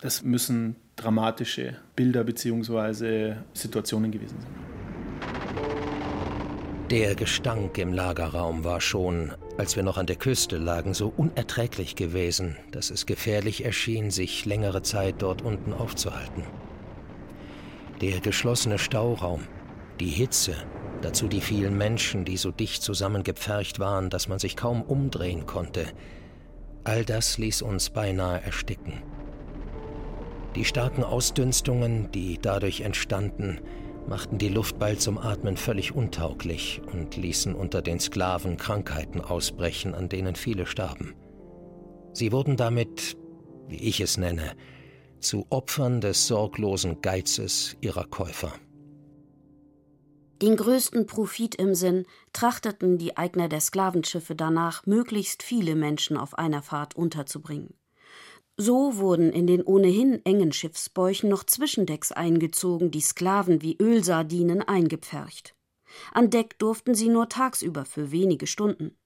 Das 0.00 0.22
müssen 0.22 0.76
dramatische 0.94 1.76
Bilder 1.96 2.22
bzw. 2.22 3.34
Situationen 3.52 4.12
gewesen 4.12 4.36
sein. 4.40 4.76
Der 6.90 7.16
Gestank 7.16 7.78
im 7.78 7.92
Lagerraum 7.92 8.62
war 8.62 8.80
schon, 8.80 9.32
als 9.58 9.74
wir 9.74 9.82
noch 9.82 9.98
an 9.98 10.06
der 10.06 10.14
Küste 10.14 10.56
lagen, 10.56 10.94
so 10.94 11.12
unerträglich 11.16 11.96
gewesen, 11.96 12.56
dass 12.70 12.90
es 12.90 13.06
gefährlich 13.06 13.64
erschien, 13.64 14.12
sich 14.12 14.44
längere 14.44 14.82
Zeit 14.82 15.16
dort 15.18 15.42
unten 15.42 15.72
aufzuhalten. 15.72 16.44
Der 18.00 18.20
geschlossene 18.20 18.78
Stauraum, 18.78 19.40
die 19.98 20.10
Hitze, 20.10 20.54
dazu 21.02 21.28
die 21.28 21.40
vielen 21.40 21.76
Menschen, 21.76 22.24
die 22.24 22.36
so 22.36 22.50
dicht 22.50 22.82
zusammengepfercht 22.82 23.78
waren, 23.78 24.10
dass 24.10 24.28
man 24.28 24.38
sich 24.38 24.56
kaum 24.56 24.82
umdrehen 24.82 25.46
konnte, 25.46 25.86
all 26.84 27.04
das 27.04 27.38
ließ 27.38 27.62
uns 27.62 27.90
beinahe 27.90 28.42
ersticken. 28.42 29.02
Die 30.54 30.64
starken 30.64 31.04
Ausdünstungen, 31.04 32.10
die 32.12 32.38
dadurch 32.40 32.80
entstanden, 32.80 33.60
machten 34.08 34.38
die 34.38 34.48
Luft 34.48 34.78
bald 34.78 35.00
zum 35.00 35.18
Atmen 35.18 35.56
völlig 35.56 35.94
untauglich 35.94 36.80
und 36.92 37.16
ließen 37.16 37.54
unter 37.54 37.82
den 37.82 38.00
Sklaven 38.00 38.56
Krankheiten 38.56 39.20
ausbrechen, 39.20 39.94
an 39.94 40.08
denen 40.08 40.36
viele 40.36 40.66
starben. 40.66 41.14
Sie 42.12 42.32
wurden 42.32 42.56
damit, 42.56 43.16
wie 43.68 43.76
ich 43.76 44.00
es 44.00 44.16
nenne, 44.16 44.52
zu 45.20 45.46
Opfern 45.50 46.00
des 46.00 46.26
sorglosen 46.26 47.00
Geizes 47.02 47.76
ihrer 47.80 48.04
Käufer. 48.04 48.52
Den 50.42 50.56
größten 50.56 51.06
Profit 51.06 51.54
im 51.54 51.74
Sinn 51.74 52.04
trachteten 52.32 52.98
die 52.98 53.16
Eigner 53.16 53.48
der 53.48 53.60
Sklavenschiffe 53.60 54.34
danach, 54.34 54.84
möglichst 54.84 55.42
viele 55.42 55.74
Menschen 55.74 56.18
auf 56.18 56.36
einer 56.36 56.62
Fahrt 56.62 56.94
unterzubringen. 56.94 57.74
So 58.58 58.96
wurden 58.96 59.32
in 59.32 59.46
den 59.46 59.62
ohnehin 59.62 60.24
engen 60.24 60.52
Schiffsbäuchen 60.52 61.28
noch 61.28 61.44
zwischendecks 61.44 62.12
eingezogen, 62.12 62.90
die 62.90 63.00
Sklaven 63.00 63.62
wie 63.62 63.76
Ölsardinen 63.80 64.62
eingepfercht. 64.62 65.54
An 66.12 66.30
Deck 66.30 66.58
durften 66.58 66.94
sie 66.94 67.08
nur 67.08 67.28
tagsüber 67.28 67.84
für 67.84 68.10
wenige 68.10 68.46
Stunden. 68.46 68.96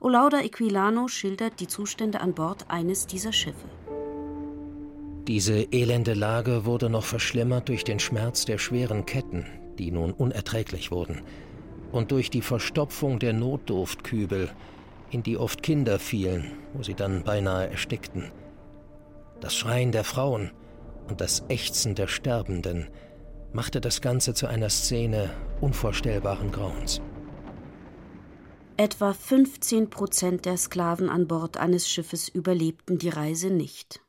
Olauda 0.00 0.40
Equilano 0.40 1.08
schildert 1.08 1.60
die 1.60 1.66
Zustände 1.66 2.20
an 2.20 2.34
Bord 2.34 2.70
eines 2.70 3.06
dieser 3.06 3.32
Schiffe. 3.32 3.68
Diese 5.28 5.62
elende 5.72 6.14
Lage 6.14 6.64
wurde 6.64 6.90
noch 6.90 7.04
verschlimmert 7.04 7.68
durch 7.68 7.84
den 7.84 8.00
Schmerz 8.00 8.44
der 8.44 8.58
schweren 8.58 9.06
Ketten, 9.06 9.46
die 9.78 9.90
nun 9.90 10.12
unerträglich 10.12 10.90
wurden, 10.90 11.22
und 11.90 12.10
durch 12.10 12.30
die 12.30 12.42
Verstopfung 12.42 13.18
der 13.18 13.32
Notdurftkübel, 13.32 14.50
in 15.10 15.22
die 15.22 15.36
oft 15.36 15.62
Kinder 15.62 15.98
fielen, 15.98 16.52
wo 16.72 16.82
sie 16.82 16.94
dann 16.94 17.22
beinahe 17.22 17.68
erstickten 17.70 18.32
das 19.42 19.56
Schreien 19.56 19.90
der 19.90 20.04
Frauen 20.04 20.52
und 21.08 21.20
das 21.20 21.42
Ächzen 21.48 21.96
der 21.96 22.06
Sterbenden 22.06 22.88
machte 23.52 23.80
das 23.80 24.00
Ganze 24.00 24.34
zu 24.34 24.46
einer 24.46 24.70
Szene 24.70 25.30
unvorstellbaren 25.60 26.52
Grauens. 26.52 27.02
Etwa 28.76 29.12
15 29.12 29.90
Prozent 29.90 30.46
der 30.46 30.56
Sklaven 30.56 31.08
an 31.08 31.26
Bord 31.26 31.56
eines 31.56 31.88
Schiffes 31.88 32.28
überlebten 32.28 32.98
die 32.98 33.10
Reise 33.10 33.50
nicht. 33.50 34.00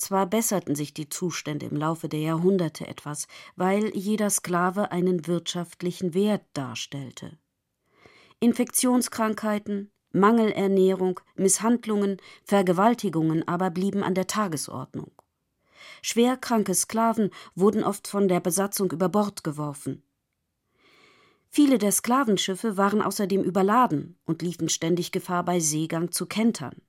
Zwar 0.00 0.24
besserten 0.24 0.74
sich 0.74 0.94
die 0.94 1.10
Zustände 1.10 1.66
im 1.66 1.76
Laufe 1.76 2.08
der 2.08 2.20
Jahrhunderte 2.20 2.86
etwas, 2.86 3.26
weil 3.54 3.94
jeder 3.94 4.30
Sklave 4.30 4.92
einen 4.92 5.26
wirtschaftlichen 5.26 6.14
Wert 6.14 6.42
darstellte. 6.54 7.36
Infektionskrankheiten, 8.38 9.90
Mangelernährung, 10.10 11.20
Misshandlungen, 11.34 12.16
Vergewaltigungen 12.44 13.46
aber 13.46 13.68
blieben 13.68 14.02
an 14.02 14.14
der 14.14 14.26
Tagesordnung. 14.26 15.12
Schwerkranke 16.00 16.74
Sklaven 16.74 17.28
wurden 17.54 17.84
oft 17.84 18.08
von 18.08 18.26
der 18.26 18.40
Besatzung 18.40 18.90
über 18.92 19.10
Bord 19.10 19.44
geworfen. 19.44 20.02
Viele 21.50 21.76
der 21.76 21.92
Sklavenschiffe 21.92 22.78
waren 22.78 23.02
außerdem 23.02 23.42
überladen 23.42 24.18
und 24.24 24.40
liefen 24.40 24.70
ständig 24.70 25.12
Gefahr, 25.12 25.44
bei 25.44 25.60
Seegang 25.60 26.10
zu 26.10 26.24
kentern. 26.24 26.80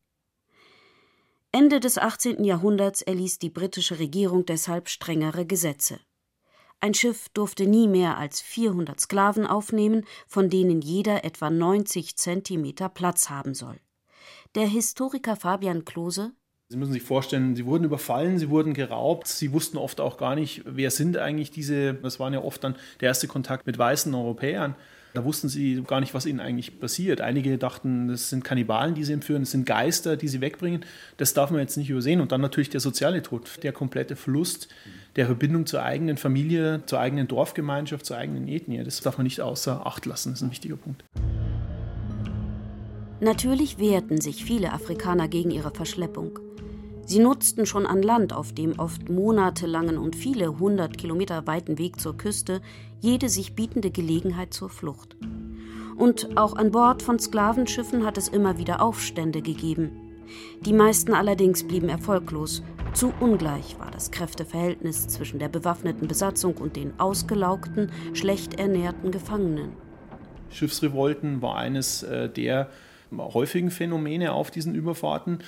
Ende 1.53 1.81
des 1.81 1.97
18. 1.97 2.45
Jahrhunderts 2.45 3.01
erließ 3.01 3.39
die 3.39 3.49
britische 3.49 3.99
Regierung 3.99 4.45
deshalb 4.45 4.87
strengere 4.87 5.45
Gesetze. 5.45 5.99
Ein 6.79 6.93
Schiff 6.93 7.27
durfte 7.33 7.67
nie 7.67 7.89
mehr 7.89 8.17
als 8.17 8.39
400 8.39 9.01
Sklaven 9.01 9.45
aufnehmen, 9.45 10.05
von 10.27 10.49
denen 10.49 10.81
jeder 10.81 11.25
etwa 11.25 11.49
90 11.49 12.15
Zentimeter 12.15 12.87
Platz 12.87 13.29
haben 13.29 13.53
soll. 13.53 13.81
Der 14.55 14.65
Historiker 14.65 15.35
Fabian 15.35 15.83
Klose 15.83 16.31
Sie 16.69 16.77
müssen 16.77 16.93
sich 16.93 17.03
vorstellen, 17.03 17.57
sie 17.57 17.65
wurden 17.65 17.83
überfallen, 17.83 18.39
sie 18.39 18.49
wurden 18.49 18.73
geraubt, 18.73 19.27
sie 19.27 19.51
wussten 19.51 19.77
oft 19.77 19.99
auch 19.99 20.15
gar 20.15 20.35
nicht, 20.35 20.63
wer 20.65 20.89
sind 20.89 21.17
eigentlich 21.17 21.51
diese, 21.51 21.95
das 21.95 22.17
waren 22.17 22.31
ja 22.31 22.41
oft 22.41 22.63
dann 22.63 22.77
der 23.01 23.09
erste 23.09 23.27
Kontakt 23.27 23.67
mit 23.67 23.77
weißen 23.77 24.15
Europäern. 24.15 24.75
Da 25.13 25.25
wussten 25.25 25.49
sie 25.49 25.83
gar 25.85 25.99
nicht, 25.99 26.13
was 26.13 26.25
ihnen 26.25 26.39
eigentlich 26.39 26.79
passiert. 26.79 27.19
Einige 27.19 27.57
dachten, 27.57 28.07
das 28.07 28.29
sind 28.29 28.43
Kannibalen, 28.43 28.95
die 28.95 29.03
sie 29.03 29.13
entführen, 29.13 29.41
das 29.41 29.51
sind 29.51 29.65
Geister, 29.65 30.15
die 30.15 30.27
sie 30.27 30.39
wegbringen. 30.39 30.85
Das 31.17 31.33
darf 31.33 31.51
man 31.51 31.59
jetzt 31.59 31.75
nicht 31.75 31.89
übersehen. 31.89 32.21
Und 32.21 32.31
dann 32.31 32.41
natürlich 32.41 32.69
der 32.69 32.79
soziale 32.79 33.21
Tod, 33.21 33.59
der 33.63 33.73
komplette 33.73 34.15
Verlust 34.15 34.69
der 35.17 35.25
Verbindung 35.25 35.65
zur 35.65 35.83
eigenen 35.83 36.15
Familie, 36.15 36.83
zur 36.85 36.99
eigenen 36.99 37.27
Dorfgemeinschaft, 37.27 38.05
zur 38.05 38.17
eigenen 38.17 38.47
Ethnie. 38.47 38.83
Das 38.83 39.01
darf 39.01 39.17
man 39.17 39.25
nicht 39.25 39.41
außer 39.41 39.85
Acht 39.85 40.05
lassen. 40.05 40.29
Das 40.29 40.39
ist 40.39 40.47
ein 40.47 40.51
wichtiger 40.51 40.77
Punkt. 40.77 41.03
Natürlich 43.19 43.77
wehrten 43.77 44.19
sich 44.19 44.43
viele 44.45 44.71
Afrikaner 44.71 45.27
gegen 45.27 45.51
ihre 45.51 45.71
Verschleppung. 45.71 46.39
Sie 47.05 47.19
nutzten 47.19 47.65
schon 47.65 47.85
an 47.85 48.01
Land 48.01 48.33
auf 48.33 48.53
dem 48.53 48.79
oft 48.79 49.09
monatelangen 49.09 49.97
und 49.97 50.15
viele 50.15 50.59
hundert 50.59 50.97
Kilometer 50.97 51.45
weiten 51.47 51.77
Weg 51.77 51.99
zur 51.99 52.17
Küste 52.17 52.61
jede 52.99 53.29
sich 53.29 53.55
bietende 53.55 53.91
Gelegenheit 53.91 54.53
zur 54.53 54.69
Flucht. 54.69 55.17
Und 55.97 56.37
auch 56.37 56.55
an 56.55 56.71
Bord 56.71 57.01
von 57.01 57.19
Sklavenschiffen 57.19 58.05
hat 58.05 58.17
es 58.17 58.27
immer 58.27 58.57
wieder 58.57 58.81
Aufstände 58.81 59.41
gegeben. 59.41 59.91
Die 60.61 60.73
meisten 60.73 61.13
allerdings 61.13 61.67
blieben 61.67 61.89
erfolglos. 61.89 62.63
Zu 62.93 63.13
ungleich 63.19 63.79
war 63.79 63.91
das 63.91 64.11
Kräfteverhältnis 64.11 65.07
zwischen 65.07 65.39
der 65.39 65.49
bewaffneten 65.49 66.07
Besatzung 66.07 66.55
und 66.55 66.75
den 66.75 66.99
ausgelaugten, 66.99 67.91
schlecht 68.13 68.59
ernährten 68.59 69.11
Gefangenen. 69.11 69.73
Schiffsrevolten 70.49 71.41
war 71.41 71.55
eines 71.57 72.03
äh, 72.03 72.29
der 72.29 72.69
häufigen 73.17 73.71
Phänomene 73.71 74.33
auf 74.33 74.51
diesen 74.51 74.75
Überfahrten, 74.75 75.39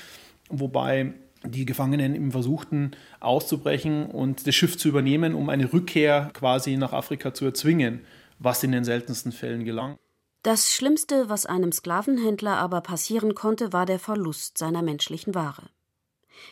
wobei 0.50 1.14
die 1.46 1.66
Gefangenen 1.66 2.16
eben 2.16 2.32
versuchten 2.32 2.92
auszubrechen 3.20 4.06
und 4.06 4.48
das 4.48 4.56
Schiff 4.56 4.78
zu 4.78 4.88
übernehmen, 4.88 5.36
um 5.36 5.50
eine 5.50 5.72
Rückkehr 5.72 6.32
quasi 6.34 6.78
nach 6.78 6.94
Afrika 6.94 7.34
zu 7.34 7.46
erzwingen, 7.46 8.06
was 8.40 8.64
in 8.64 8.72
den 8.72 8.84
seltensten 8.84 9.32
Fällen 9.32 9.64
gelang. 9.64 9.98
Das 10.44 10.74
Schlimmste, 10.74 11.30
was 11.30 11.46
einem 11.46 11.72
Sklavenhändler 11.72 12.58
aber 12.58 12.82
passieren 12.82 13.34
konnte, 13.34 13.72
war 13.72 13.86
der 13.86 14.00
Verlust 14.00 14.58
seiner 14.58 14.82
menschlichen 14.82 15.36
Ware. 15.36 15.70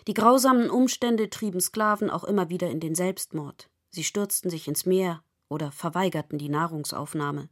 Die 0.08 0.14
grausamen 0.14 0.70
Umstände 0.70 1.30
trieben 1.30 1.60
Sklaven 1.60 2.10
auch 2.10 2.24
immer 2.24 2.50
wieder 2.50 2.70
in 2.70 2.80
den 2.80 2.96
Selbstmord. 2.96 3.70
Sie 3.90 4.04
stürzten 4.04 4.50
sich 4.50 4.68
ins 4.68 4.86
Meer 4.86 5.24
oder 5.50 5.72
verweigerten 5.72 6.38
die 6.38 6.48
Nahrungsaufnahme, 6.48 7.50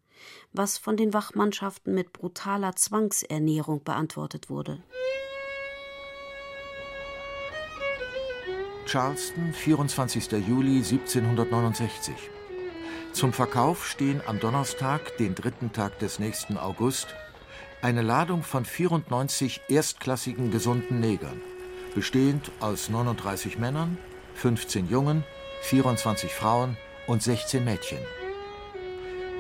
was 0.54 0.78
von 0.78 0.96
den 0.96 1.14
Wachmannschaften 1.14 1.94
mit 1.94 2.14
brutaler 2.14 2.76
Zwangsernährung 2.76 3.84
beantwortet 3.84 4.50
wurde. 4.50 4.82
Charleston, 8.90 9.54
24. 9.54 10.32
Juli 10.48 10.78
1769. 10.78 12.16
Zum 13.14 13.34
Verkauf 13.34 13.86
stehen 13.88 14.20
am 14.26 14.40
Donnerstag, 14.40 15.16
den 15.18 15.36
dritten 15.36 15.72
Tag 15.72 16.00
des 16.00 16.18
nächsten 16.18 16.58
August, 16.58 17.14
eine 17.84 18.02
Ladung 18.02 18.42
von 18.42 18.66
94 18.66 19.62
erstklassigen 19.68 20.50
gesunden 20.50 21.00
Negern, 21.00 21.40
bestehend 21.94 22.52
aus 22.62 22.90
39 22.90 23.60
Männern, 23.60 24.00
15 24.34 24.90
Jungen, 24.90 25.24
24 25.62 26.34
Frauen 26.34 26.76
und 27.06 27.22
16 27.22 27.64
Mädchen. 27.64 28.00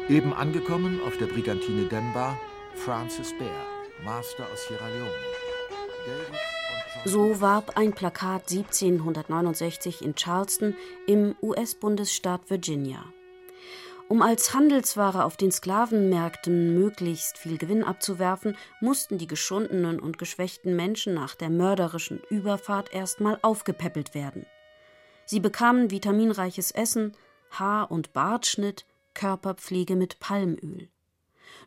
Eben 0.09 0.31
angekommen 0.31 0.99
auf 1.07 1.17
der 1.17 1.25
Brigantine 1.25 1.85
Demba 1.85 2.37
Francis 2.75 3.33
Bear, 3.39 3.65
Master 4.05 4.43
aus 4.53 4.67
Sierra 4.67 4.87
Leone. 4.89 6.58
So 7.05 7.39
warb 7.39 7.77
ein 7.77 7.93
Plakat 7.93 8.51
1769 8.51 10.01
in 10.01 10.15
Charleston 10.15 10.75
im 11.07 11.33
US-Bundesstaat 11.41 12.49
Virginia. 12.49 13.05
Um 14.09 14.21
als 14.21 14.53
Handelsware 14.53 15.23
auf 15.23 15.37
den 15.37 15.51
Sklavenmärkten 15.51 16.75
möglichst 16.75 17.37
viel 17.37 17.57
Gewinn 17.57 17.85
abzuwerfen, 17.85 18.57
mussten 18.81 19.17
die 19.17 19.27
geschundenen 19.27 19.99
und 20.01 20.17
geschwächten 20.17 20.75
Menschen 20.75 21.13
nach 21.13 21.35
der 21.35 21.49
mörderischen 21.49 22.19
Überfahrt 22.29 22.93
erstmal 22.93 23.39
aufgepäppelt 23.43 24.13
werden. 24.13 24.45
Sie 25.25 25.39
bekamen 25.39 25.91
vitaminreiches 25.91 26.71
Essen, 26.71 27.15
Haar- 27.51 27.91
und 27.91 28.11
Bartschnitt, 28.11 28.85
Körperpflege 29.13 29.95
mit 29.95 30.19
Palmöl. 30.19 30.89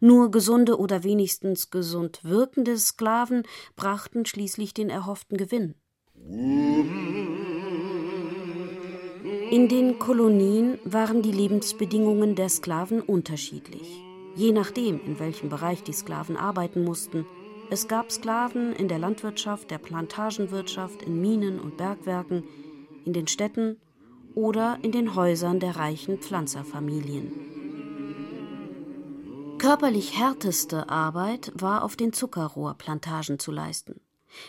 Nur 0.04 0.32
gesunde 0.32 0.80
oder 0.80 1.04
wenigstens 1.04 1.70
gesund 1.70 2.18
wirkende 2.24 2.76
Sklaven 2.76 3.44
brachten 3.76 4.26
schließlich 4.26 4.74
den 4.74 4.90
erhofften 4.90 5.36
Gewinn. 5.36 5.76
In 9.52 9.68
den 9.68 10.00
Kolonien 10.00 10.80
waren 10.82 11.22
die 11.22 11.30
Lebensbedingungen 11.30 12.34
der 12.34 12.48
Sklaven 12.48 13.00
unterschiedlich, 13.00 14.02
je 14.34 14.50
nachdem, 14.50 14.98
in 15.06 15.20
welchem 15.20 15.48
Bereich 15.48 15.84
die 15.84 15.92
Sklaven 15.92 16.36
arbeiten 16.36 16.82
mussten. 16.82 17.24
Es 17.70 17.86
gab 17.86 18.10
Sklaven 18.10 18.72
in 18.72 18.88
der 18.88 18.98
Landwirtschaft, 18.98 19.70
der 19.70 19.78
Plantagenwirtschaft, 19.78 21.02
in 21.02 21.20
Minen 21.20 21.60
und 21.60 21.76
Bergwerken, 21.76 22.42
in 23.04 23.12
den 23.12 23.28
Städten 23.28 23.76
oder 24.34 24.80
in 24.82 24.90
den 24.90 25.14
Häusern 25.14 25.60
der 25.60 25.76
reichen 25.76 26.18
Pflanzerfamilien. 26.18 27.51
Körperlich 29.62 30.18
härteste 30.18 30.88
Arbeit 30.88 31.52
war 31.54 31.84
auf 31.84 31.94
den 31.94 32.12
Zuckerrohrplantagen 32.12 33.38
zu 33.38 33.52
leisten. 33.52 34.00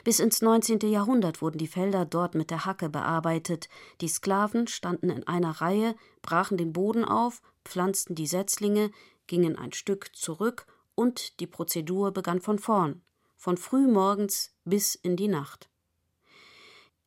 Bis 0.04 0.20
ins 0.20 0.42
19. 0.42 0.80
Jahrhundert 0.90 1.40
wurden 1.40 1.60
die 1.60 1.68
Felder 1.68 2.04
dort 2.04 2.34
mit 2.34 2.50
der 2.50 2.66
Hacke 2.66 2.90
bearbeitet. 2.90 3.70
Die 4.02 4.08
Sklaven 4.08 4.66
standen 4.66 5.12
in 5.12 5.28
einer 5.28 5.62
Reihe, 5.62 5.96
brachen 6.24 6.58
den 6.58 6.74
Boden 6.74 7.06
auf, 7.06 7.44
pflanzten 7.64 8.16
die 8.16 8.26
Setzlinge, 8.26 8.90
gingen 9.28 9.56
ein 9.56 9.72
Stück 9.72 10.16
zurück 10.16 10.66
und 10.96 11.40
die 11.40 11.48
Prozedur 11.48 12.12
begann 12.12 12.42
von 12.42 12.58
vorn, 12.58 13.04
von 13.38 13.58
frühmorgens 13.58 14.56
bis 14.66 14.96
in 14.96 15.16
die 15.16 15.28
Nacht. 15.28 15.70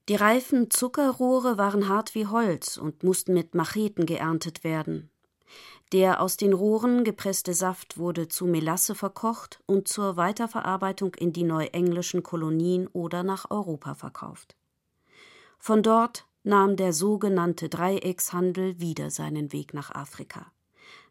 Die 0.08 0.14
reifen 0.14 0.70
Zuckerrohre 0.70 1.58
waren 1.58 1.88
hart 1.88 2.14
wie 2.14 2.28
Holz 2.28 2.76
und 2.76 3.02
mussten 3.02 3.34
mit 3.34 3.56
Macheten 3.56 4.06
geerntet 4.06 4.62
werden. 4.62 5.10
Der 5.92 6.20
aus 6.20 6.36
den 6.36 6.52
Rohren 6.52 7.04
gepresste 7.04 7.54
Saft 7.54 7.96
wurde 7.98 8.28
zu 8.28 8.46
Melasse 8.46 8.94
verkocht 8.94 9.60
und 9.66 9.86
zur 9.86 10.16
Weiterverarbeitung 10.16 11.14
in 11.14 11.32
die 11.32 11.44
neuenglischen 11.44 12.22
Kolonien 12.22 12.88
oder 12.88 13.22
nach 13.22 13.50
Europa 13.50 13.94
verkauft. 13.94 14.56
Von 15.58 15.82
dort 15.82 16.26
nahm 16.42 16.76
der 16.76 16.92
sogenannte 16.92 17.68
Dreieckshandel 17.68 18.80
wieder 18.80 19.10
seinen 19.10 19.52
Weg 19.52 19.74
nach 19.74 19.94
Afrika. 19.94 20.52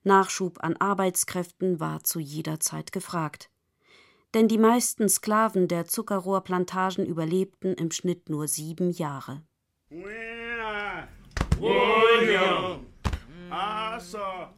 Nachschub 0.04 0.64
an 0.64 0.78
Arbeitskräften 0.78 1.80
war 1.80 2.04
zu 2.04 2.20
jeder 2.20 2.60
Zeit 2.60 2.92
gefragt. 2.92 3.50
Denn 4.34 4.48
die 4.48 4.58
meisten 4.58 5.10
Sklaven 5.10 5.68
der 5.68 5.86
Zuckerrohrplantagen 5.86 7.06
überlebten 7.06 7.74
im 7.74 7.92
Schnitt 7.92 8.30
nur 8.30 8.48
sieben 8.48 8.92
Jahre. 8.92 9.42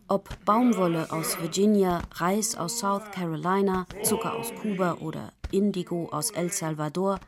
Ob 0.08 0.30
Baumwolle 0.46 1.12
aus 1.12 1.40
Virginia, 1.40 2.02
Reis 2.16 2.56
aus 2.56 2.80
South 2.80 3.12
Carolina, 3.12 3.86
Zucker 4.04 4.36
aus 4.36 4.54
Kuba 4.62 4.98
oder 5.00 5.32
Indigo 5.52 6.10
aus 6.12 6.32
El 6.32 6.52
Salvador, 6.52 7.20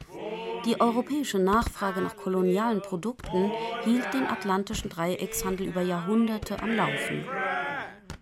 die 0.65 0.79
europäische 0.81 1.39
Nachfrage 1.39 2.01
nach 2.01 2.17
kolonialen 2.17 2.81
Produkten 2.81 3.51
hielt 3.83 4.13
den 4.13 4.27
atlantischen 4.27 4.89
Dreieckshandel 4.89 5.67
über 5.67 5.81
Jahrhunderte 5.81 6.61
am 6.61 6.75
Laufen. 6.75 7.25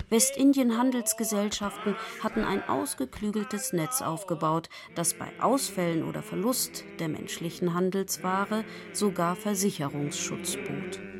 Westindien-Handelsgesellschaften 0.09 1.95
hatten 2.23 2.43
ein 2.43 2.67
ausgeklügeltes 2.69 3.73
Netz 3.73 4.01
aufgebaut, 4.01 4.69
das 4.95 5.13
bei 5.15 5.27
Ausfällen 5.41 6.07
oder 6.07 6.21
Verlust 6.21 6.85
der 6.99 7.09
menschlichen 7.09 7.73
Handelsware 7.73 8.63
sogar 8.93 9.35
Versicherungsschutz 9.35 10.55
bot. 10.55 11.16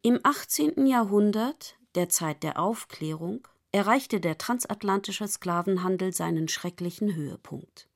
Im 0.00 0.20
18. 0.22 0.86
Jahrhundert, 0.86 1.76
der 1.96 2.08
Zeit 2.08 2.44
der 2.44 2.60
Aufklärung, 2.60 3.48
erreichte 3.72 4.20
der 4.20 4.38
transatlantische 4.38 5.26
Sklavenhandel 5.26 6.12
seinen 6.12 6.46
schrecklichen 6.46 7.16
Höhepunkt. 7.16 7.88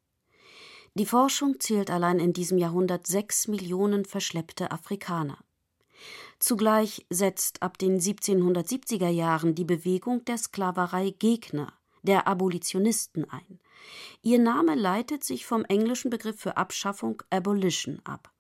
Die 0.95 1.07
Forschung 1.07 1.61
zählt 1.61 1.93
allein 1.93 2.19
in 2.19 2.33
diesem 2.33 2.59
Jahrhundert 2.59 3.07
sechs 3.07 3.47
Millionen 3.47 4.05
verschleppte 4.05 4.73
Afrikaner. 4.73 5.39
Zugleich 6.41 7.07
setzt 7.09 7.63
ab 7.63 7.79
den 7.79 8.01
1770er 8.01 9.09
Jahren 9.09 9.55
die 9.55 9.65
Bewegung 9.65 10.25
der 10.25 10.39
Sklaverei 10.39 11.11
Gegner, 11.11 11.73
der 12.03 12.27
Abolitionisten 12.27 13.31
ein. 13.31 13.61
Ihr 14.23 14.41
Name 14.41 14.75
leitet 14.75 15.23
sich 15.23 15.47
vom 15.47 15.65
englischen 15.67 16.11
Begriff 16.11 16.41
für 16.41 16.57
Abschaffung 16.57 17.23
Abolition 17.31 18.01
ab. 18.03 18.33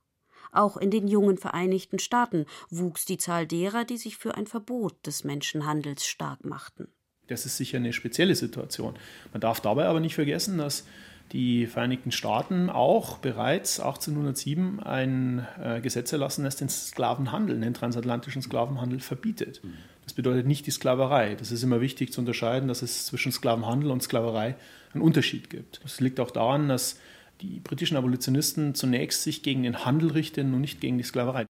Auch 0.52 0.76
in 0.76 0.90
den 0.90 1.08
jungen 1.08 1.38
Vereinigten 1.38 1.98
Staaten 1.98 2.46
wuchs 2.70 3.04
die 3.06 3.16
Zahl 3.16 3.46
derer, 3.46 3.84
die 3.84 3.96
sich 3.96 4.16
für 4.16 4.34
ein 4.36 4.46
Verbot 4.46 5.06
des 5.06 5.24
Menschenhandels 5.24 6.06
stark 6.06 6.44
machten. 6.44 6.88
Das 7.26 7.46
ist 7.46 7.56
sicher 7.56 7.78
eine 7.78 7.92
spezielle 7.92 8.34
Situation. 8.34 8.94
Man 9.32 9.40
darf 9.40 9.60
dabei 9.60 9.86
aber 9.86 10.00
nicht 10.00 10.14
vergessen, 10.14 10.58
dass 10.58 10.84
die 11.32 11.66
Vereinigten 11.66 12.12
Staaten 12.12 12.68
auch 12.68 13.18
bereits 13.18 13.80
1807 13.80 14.80
ein 14.80 15.46
äh, 15.62 15.80
Gesetz 15.80 16.12
erlassen, 16.12 16.44
das 16.44 16.56
den 16.56 16.68
Sklavenhandel, 16.68 17.58
den 17.58 17.72
transatlantischen 17.72 18.42
Sklavenhandel 18.42 19.00
verbietet. 19.00 19.62
Das 20.04 20.12
bedeutet 20.12 20.46
nicht 20.46 20.66
die 20.66 20.72
Sklaverei. 20.72 21.34
Das 21.36 21.50
ist 21.50 21.62
immer 21.62 21.80
wichtig 21.80 22.12
zu 22.12 22.20
unterscheiden, 22.20 22.68
dass 22.68 22.82
es 22.82 23.06
zwischen 23.06 23.32
Sklavenhandel 23.32 23.90
und 23.90 24.02
Sklaverei 24.02 24.56
einen 24.92 25.02
Unterschied 25.02 25.48
gibt. 25.48 25.80
Das 25.82 26.00
liegt 26.00 26.20
auch 26.20 26.30
daran, 26.30 26.68
dass 26.68 26.98
die 27.42 27.60
britischen 27.60 27.96
Abolitionisten 27.96 28.74
zunächst 28.74 29.22
sich 29.22 29.42
gegen 29.42 29.64
den 29.64 29.84
Handel 29.84 30.12
richten 30.12 30.54
und 30.54 30.60
nicht 30.60 30.80
gegen 30.80 30.98
die 30.98 31.04
Sklaverei. 31.04 31.46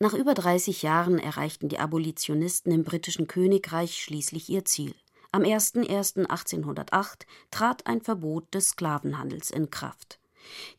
Nach 0.00 0.14
über 0.14 0.34
30 0.34 0.82
Jahren 0.82 1.18
erreichten 1.18 1.68
die 1.68 1.78
Abolitionisten 1.78 2.72
im 2.72 2.84
britischen 2.84 3.26
Königreich 3.26 4.00
schließlich 4.00 4.48
ihr 4.48 4.64
Ziel. 4.64 4.94
Am 5.30 5.42
01.01.1808 5.42 7.26
trat 7.50 7.86
ein 7.86 8.00
Verbot 8.00 8.52
des 8.54 8.70
Sklavenhandels 8.70 9.50
in 9.50 9.70
Kraft. 9.70 10.20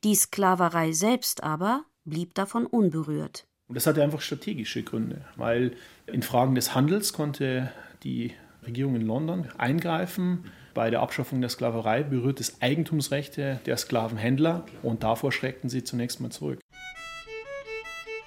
Die 0.04 0.16
Sklaverei 0.16 0.92
selbst 0.92 1.44
aber 1.44 1.86
blieb 2.04 2.34
davon 2.36 2.66
unberührt. 2.66 3.48
Und 3.68 3.76
das 3.76 3.88
hatte 3.88 4.04
einfach 4.04 4.22
strategische 4.22 4.84
Gründe, 4.84 5.26
weil 5.36 5.76
in 6.06 6.22
Fragen 6.22 6.56
des 6.56 6.76
Handels 6.76 7.14
konnte 7.14 7.72
die 8.04 8.34
Regierung 8.64 8.96
in 8.96 9.08
London 9.08 9.50
eingreifen 9.58 10.52
bei 10.76 10.92
der 10.92 11.02
Abschaffung 11.02 11.42
der 11.42 11.50
Sklaverei 11.50 12.04
berührt 12.04 12.40
es 12.40 12.62
Eigentumsrechte 12.62 13.60
der 13.66 13.78
Sklavenhändler 13.78 14.66
und 14.84 15.02
davor 15.02 15.32
schreckten 15.32 15.70
sie 15.70 15.84
zunächst 15.84 16.22
mal 16.22 16.30
zurück. 16.30 16.60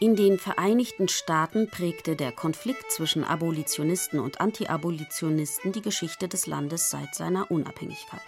In 0.00 0.16
den 0.16 0.38
Vereinigten 0.38 1.08
Staaten 1.08 1.68
prägte 1.68 2.16
der 2.16 2.32
Konflikt 2.32 2.90
zwischen 2.90 3.24
Abolitionisten 3.24 4.18
und 4.18 4.40
Anti-Abolitionisten 4.40 5.72
die 5.72 5.82
Geschichte 5.82 6.28
des 6.28 6.46
Landes 6.46 6.90
seit 6.90 7.14
seiner 7.14 7.50
Unabhängigkeit. 7.50 8.20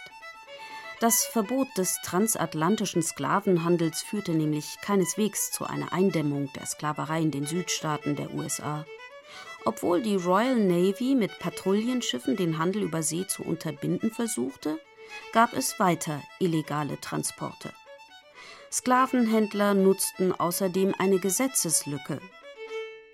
Das 1.00 1.24
Verbot 1.24 1.68
des 1.78 1.96
transatlantischen 2.04 3.02
Sklavenhandels 3.02 4.02
führte 4.02 4.32
nämlich 4.32 4.76
keineswegs 4.82 5.50
zu 5.50 5.64
einer 5.64 5.92
Eindämmung 5.94 6.50
der 6.54 6.66
Sklaverei 6.66 7.22
in 7.22 7.30
den 7.30 7.46
Südstaaten 7.46 8.16
der 8.16 8.34
USA. 8.34 8.84
Obwohl 9.64 10.02
die 10.02 10.16
Royal 10.16 10.56
Navy 10.56 11.14
mit 11.14 11.38
Patrouillenschiffen 11.38 12.36
den 12.36 12.58
Handel 12.58 12.82
über 12.82 13.02
See 13.02 13.26
zu 13.26 13.42
unterbinden 13.42 14.10
versuchte, 14.10 14.80
gab 15.32 15.52
es 15.52 15.78
weiter 15.78 16.22
illegale 16.38 17.00
Transporte. 17.00 17.72
Sklavenhändler 18.72 19.74
nutzten 19.74 20.32
außerdem 20.32 20.94
eine 20.98 21.18
Gesetzeslücke. 21.18 22.20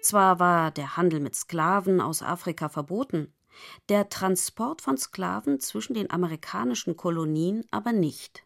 Zwar 0.02 0.38
war 0.38 0.70
der 0.70 0.96
Handel 0.96 1.18
mit 1.20 1.34
Sklaven 1.34 2.00
aus 2.00 2.22
Afrika 2.22 2.68
verboten, 2.68 3.32
der 3.88 4.08
Transport 4.08 4.82
von 4.82 4.98
Sklaven 4.98 5.58
zwischen 5.60 5.94
den 5.94 6.10
amerikanischen 6.10 6.96
Kolonien 6.96 7.64
aber 7.70 7.92
nicht. 7.92 8.45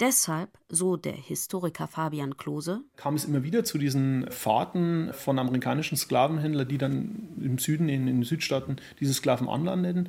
Deshalb, 0.00 0.50
so 0.68 0.96
der 0.96 1.12
Historiker 1.12 1.86
Fabian 1.86 2.36
Klose, 2.36 2.80
kam 2.96 3.14
es 3.14 3.24
immer 3.24 3.42
wieder 3.44 3.64
zu 3.64 3.78
diesen 3.78 4.28
Fahrten 4.30 5.12
von 5.12 5.38
amerikanischen 5.38 5.96
Sklavenhändlern, 5.96 6.66
die 6.66 6.78
dann 6.78 7.28
im 7.40 7.58
Süden, 7.58 7.88
in, 7.88 8.06
den 8.06 8.22
Südstaaten, 8.22 8.76
diese 9.00 9.14
Sklaven 9.14 9.48
anlandeten. 9.48 10.08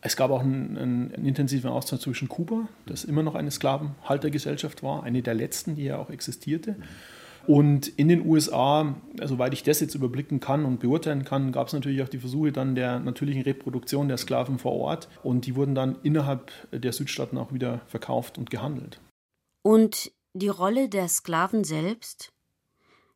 Es 0.00 0.16
gab 0.16 0.30
auch 0.30 0.40
einen, 0.40 0.76
einen, 0.76 1.14
einen, 1.14 1.26
intensiven 1.26 1.70
Austausch 1.70 2.00
zwischen 2.00 2.28
Kuba, 2.28 2.68
das 2.86 3.04
immer 3.04 3.22
noch 3.22 3.34
eine 3.34 3.50
Sklavenhaltergesellschaft 3.50 4.82
war, 4.82 5.02
eine 5.02 5.22
der 5.22 5.34
letzten, 5.34 5.74
die 5.74 5.84
ja 5.84 5.98
auch 5.98 6.10
existierte, 6.10 6.76
Und 7.48 7.88
in 7.88 8.08
den 8.08 8.26
USA, 8.26 8.94
soweit 9.24 9.54
ich 9.54 9.62
das 9.62 9.80
jetzt 9.80 9.94
überblicken 9.94 10.38
kann 10.38 10.66
und 10.66 10.80
beurteilen 10.80 11.24
kann, 11.24 11.50
gab 11.50 11.68
es 11.68 11.72
natürlich 11.72 12.02
auch 12.02 12.08
die 12.10 12.18
Versuche 12.18 12.52
dann 12.52 12.74
der 12.74 13.00
natürlichen 13.00 13.40
Reproduktion 13.40 14.06
der 14.06 14.18
Sklaven 14.18 14.58
vor 14.58 14.72
Ort. 14.74 15.08
Und 15.22 15.46
die 15.46 15.56
wurden 15.56 15.74
dann 15.74 15.96
innerhalb 16.02 16.52
der 16.72 16.92
Südstaaten 16.92 17.38
auch 17.38 17.50
wieder 17.50 17.80
verkauft 17.86 18.36
und 18.36 18.50
gehandelt. 18.50 19.00
Und 19.62 20.12
die 20.34 20.48
Rolle 20.48 20.90
der 20.90 21.08
Sklaven 21.08 21.64
selbst? 21.64 22.34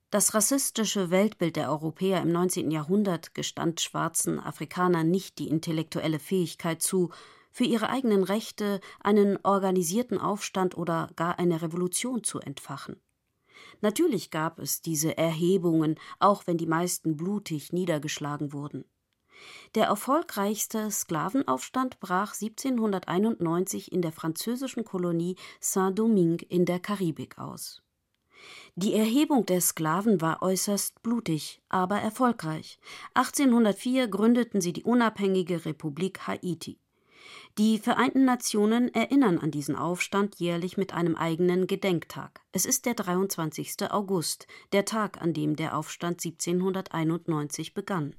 Das 0.09 0.33
rassistische 0.33 1.11
Weltbild 1.11 1.57
der 1.57 1.68
Europäer 1.68 2.23
im 2.23 2.33
19. 2.33 2.71
Jahrhundert 2.71 3.35
gestand 3.35 3.83
schwarzen 3.83 4.40
Afrikanern 4.40 5.11
nicht 5.11 5.38
die 5.40 5.49
intellektuelle 5.49 6.18
Fähigkeit 6.18 6.81
zu, 6.81 7.11
für 7.51 7.64
ihre 7.64 7.90
eigenen 7.90 8.25
Rechte 8.25 8.81
einen 9.01 9.37
organisierten 9.42 10.16
Aufstand 10.16 10.75
oder 10.75 11.11
gar 11.16 11.38
eine 11.38 11.61
Revolution 11.61 12.25
zu 12.25 12.40
entfachen. 12.40 12.97
Natürlich 13.83 14.31
gab 14.31 14.59
es 14.59 14.81
diese 14.81 15.18
Erhebungen, 15.18 15.97
auch 16.18 16.47
wenn 16.47 16.57
die 16.57 16.66
meisten 16.66 17.16
blutig 17.16 17.73
niedergeschlagen 17.73 18.53
wurden. 18.53 18.85
Der 19.75 19.87
erfolgreichste 19.87 20.90
Sklavenaufstand 20.90 21.99
brach 21.99 22.35
1791 22.40 23.92
in 23.92 24.01
der 24.01 24.12
französischen 24.12 24.85
Kolonie 24.85 25.37
Saint-Domingue 25.61 26.47
in 26.49 26.64
der 26.64 26.79
Karibik 26.79 27.38
aus. 27.38 27.83
Die 28.75 28.95
Erhebung 28.95 29.47
der 29.47 29.61
Sklaven 29.61 30.21
war 30.21 30.42
äußerst 30.42 31.03
blutig, 31.03 31.61
aber 31.68 31.99
erfolgreich. 31.99 32.79
1804 33.14 34.09
gründeten 34.09 34.61
sie 34.61 34.73
die 34.73 34.85
unabhängige 34.85 35.64
Republik 35.64 36.27
Haiti. 36.27 36.79
Die 37.59 37.79
Vereinten 37.79 38.25
Nationen 38.25 38.95
erinnern 38.95 39.38
an 39.38 39.51
diesen 39.51 39.77
Aufstand 39.77 40.37
jährlich 40.37 40.79
mit 40.79 40.95
einem 40.95 41.17
eigenen 41.17 41.67
Gedenktag. 41.67 42.41
Es 42.53 42.65
ist 42.65 42.87
der 42.87 42.95
23. 42.95 43.91
August, 43.91 44.47
der 44.73 44.87
Tag, 44.87 45.21
an 45.21 45.35
dem 45.35 45.55
der 45.55 45.77
Aufstand 45.77 46.25
1791 46.25 47.75
begann. 47.75 48.17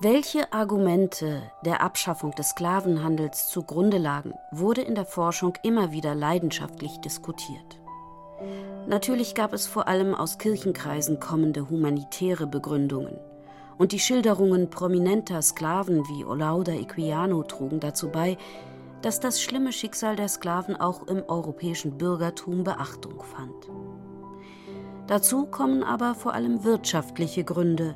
Welche 0.00 0.50
Argumente 0.50 1.42
der 1.62 1.82
Abschaffung 1.82 2.30
des 2.30 2.50
Sklavenhandels 2.50 3.50
zugrunde 3.50 3.98
lagen, 3.98 4.32
wurde 4.50 4.80
in 4.80 4.94
der 4.94 5.04
Forschung 5.04 5.58
immer 5.62 5.92
wieder 5.92 6.14
leidenschaftlich 6.14 6.96
diskutiert. 7.04 7.82
Natürlich 8.86 9.34
gab 9.34 9.52
es 9.52 9.66
vor 9.66 9.88
allem 9.88 10.14
aus 10.14 10.38
Kirchenkreisen 10.38 11.20
kommende 11.20 11.68
humanitäre 11.68 12.46
Begründungen. 12.46 13.18
Und 13.78 13.92
die 13.92 13.98
Schilderungen 13.98 14.70
prominenter 14.70 15.42
Sklaven 15.42 16.06
wie 16.08 16.24
Olauda 16.24 16.72
Equiano 16.72 17.42
trugen 17.42 17.80
dazu 17.80 18.08
bei, 18.08 18.38
dass 19.02 19.20
das 19.20 19.42
schlimme 19.42 19.72
Schicksal 19.72 20.16
der 20.16 20.28
Sklaven 20.28 20.76
auch 20.76 21.06
im 21.06 21.22
europäischen 21.28 21.98
Bürgertum 21.98 22.64
Beachtung 22.64 23.22
fand. 23.22 23.70
Dazu 25.06 25.46
kommen 25.46 25.82
aber 25.82 26.14
vor 26.14 26.34
allem 26.34 26.64
wirtschaftliche 26.64 27.44
Gründe, 27.44 27.94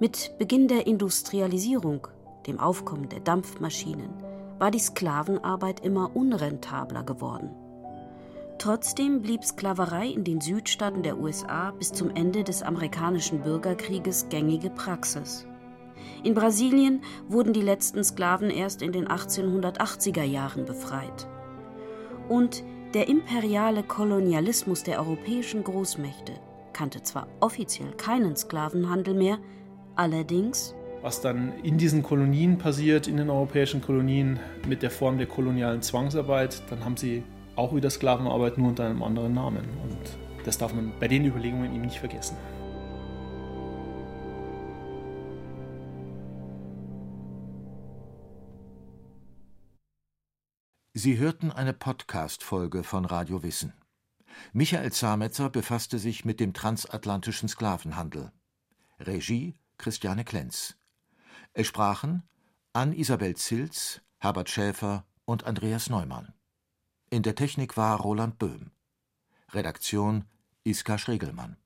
mit 0.00 0.36
Beginn 0.38 0.66
der 0.66 0.88
Industrialisierung, 0.88 2.08
dem 2.48 2.58
Aufkommen 2.58 3.08
der 3.08 3.20
Dampfmaschinen, 3.20 4.10
war 4.58 4.72
die 4.72 4.80
Sklavenarbeit 4.80 5.80
immer 5.80 6.16
unrentabler 6.16 7.04
geworden. 7.04 7.50
Trotzdem 8.58 9.20
blieb 9.20 9.44
Sklaverei 9.44 10.08
in 10.08 10.24
den 10.24 10.40
Südstaaten 10.40 11.02
der 11.02 11.18
USA 11.18 11.72
bis 11.72 11.92
zum 11.92 12.10
Ende 12.14 12.44
des 12.44 12.62
amerikanischen 12.62 13.40
Bürgerkrieges 13.40 14.28
gängige 14.28 14.70
Praxis. 14.70 15.46
In 16.22 16.34
Brasilien 16.34 17.02
wurden 17.28 17.52
die 17.52 17.60
letzten 17.60 18.02
Sklaven 18.04 18.50
erst 18.50 18.80
in 18.82 18.92
den 18.92 19.08
1880er 19.08 20.22
Jahren 20.22 20.64
befreit. 20.64 21.28
Und 22.28 22.64
der 22.94 23.08
imperiale 23.08 23.82
Kolonialismus 23.82 24.84
der 24.84 25.00
europäischen 25.00 25.64
Großmächte 25.64 26.32
kannte 26.72 27.02
zwar 27.02 27.26
offiziell 27.40 27.92
keinen 27.92 28.36
Sklavenhandel 28.36 29.14
mehr, 29.14 29.38
Allerdings 29.96 30.74
was 31.02 31.20
dann 31.20 31.52
in 31.62 31.76
diesen 31.76 32.02
Kolonien 32.02 32.56
passiert, 32.56 33.08
in 33.08 33.18
den 33.18 33.28
europäischen 33.28 33.82
Kolonien 33.82 34.40
mit 34.66 34.82
der 34.82 34.90
Form 34.90 35.18
der 35.18 35.26
kolonialen 35.26 35.82
Zwangsarbeit, 35.82 36.62
dann 36.70 36.82
haben 36.82 36.96
sie 36.96 37.22
auch 37.56 37.74
wieder 37.74 37.90
Sklavenarbeit 37.90 38.58
nur 38.58 38.68
unter 38.68 38.86
einem 38.86 39.02
anderen 39.02 39.34
Namen. 39.34 39.64
Und 39.82 40.44
das 40.44 40.58
darf 40.58 40.74
man 40.74 40.92
bei 40.98 41.08
den 41.08 41.24
Überlegungen 41.24 41.72
eben 41.72 41.82
nicht 41.82 41.98
vergessen. 41.98 42.36
Sie 50.96 51.18
hörten 51.18 51.50
eine 51.50 51.72
Podcast-Folge 51.72 52.84
von 52.84 53.04
Radio 53.04 53.42
Wissen. 53.42 53.72
Michael 54.52 54.92
Zametzer 54.92 55.50
befasste 55.50 55.98
sich 55.98 56.24
mit 56.24 56.40
dem 56.40 56.52
transatlantischen 56.54 57.48
Sklavenhandel. 57.48 58.32
Regie 59.00 59.56
Christiane 59.76 60.24
Klenz. 60.24 60.76
Es 61.52 61.66
sprachen 61.66 62.22
Ann-Isabel 62.72 63.36
Zilz, 63.36 64.00
Herbert 64.18 64.50
Schäfer 64.50 65.04
und 65.24 65.44
Andreas 65.44 65.90
Neumann. 65.90 66.32
In 67.14 67.22
der 67.22 67.36
Technik 67.36 67.76
war 67.76 68.00
Roland 68.00 68.40
Böhm. 68.40 68.72
Redaktion 69.52 70.24
Iska 70.64 70.98
Schregelmann 70.98 71.56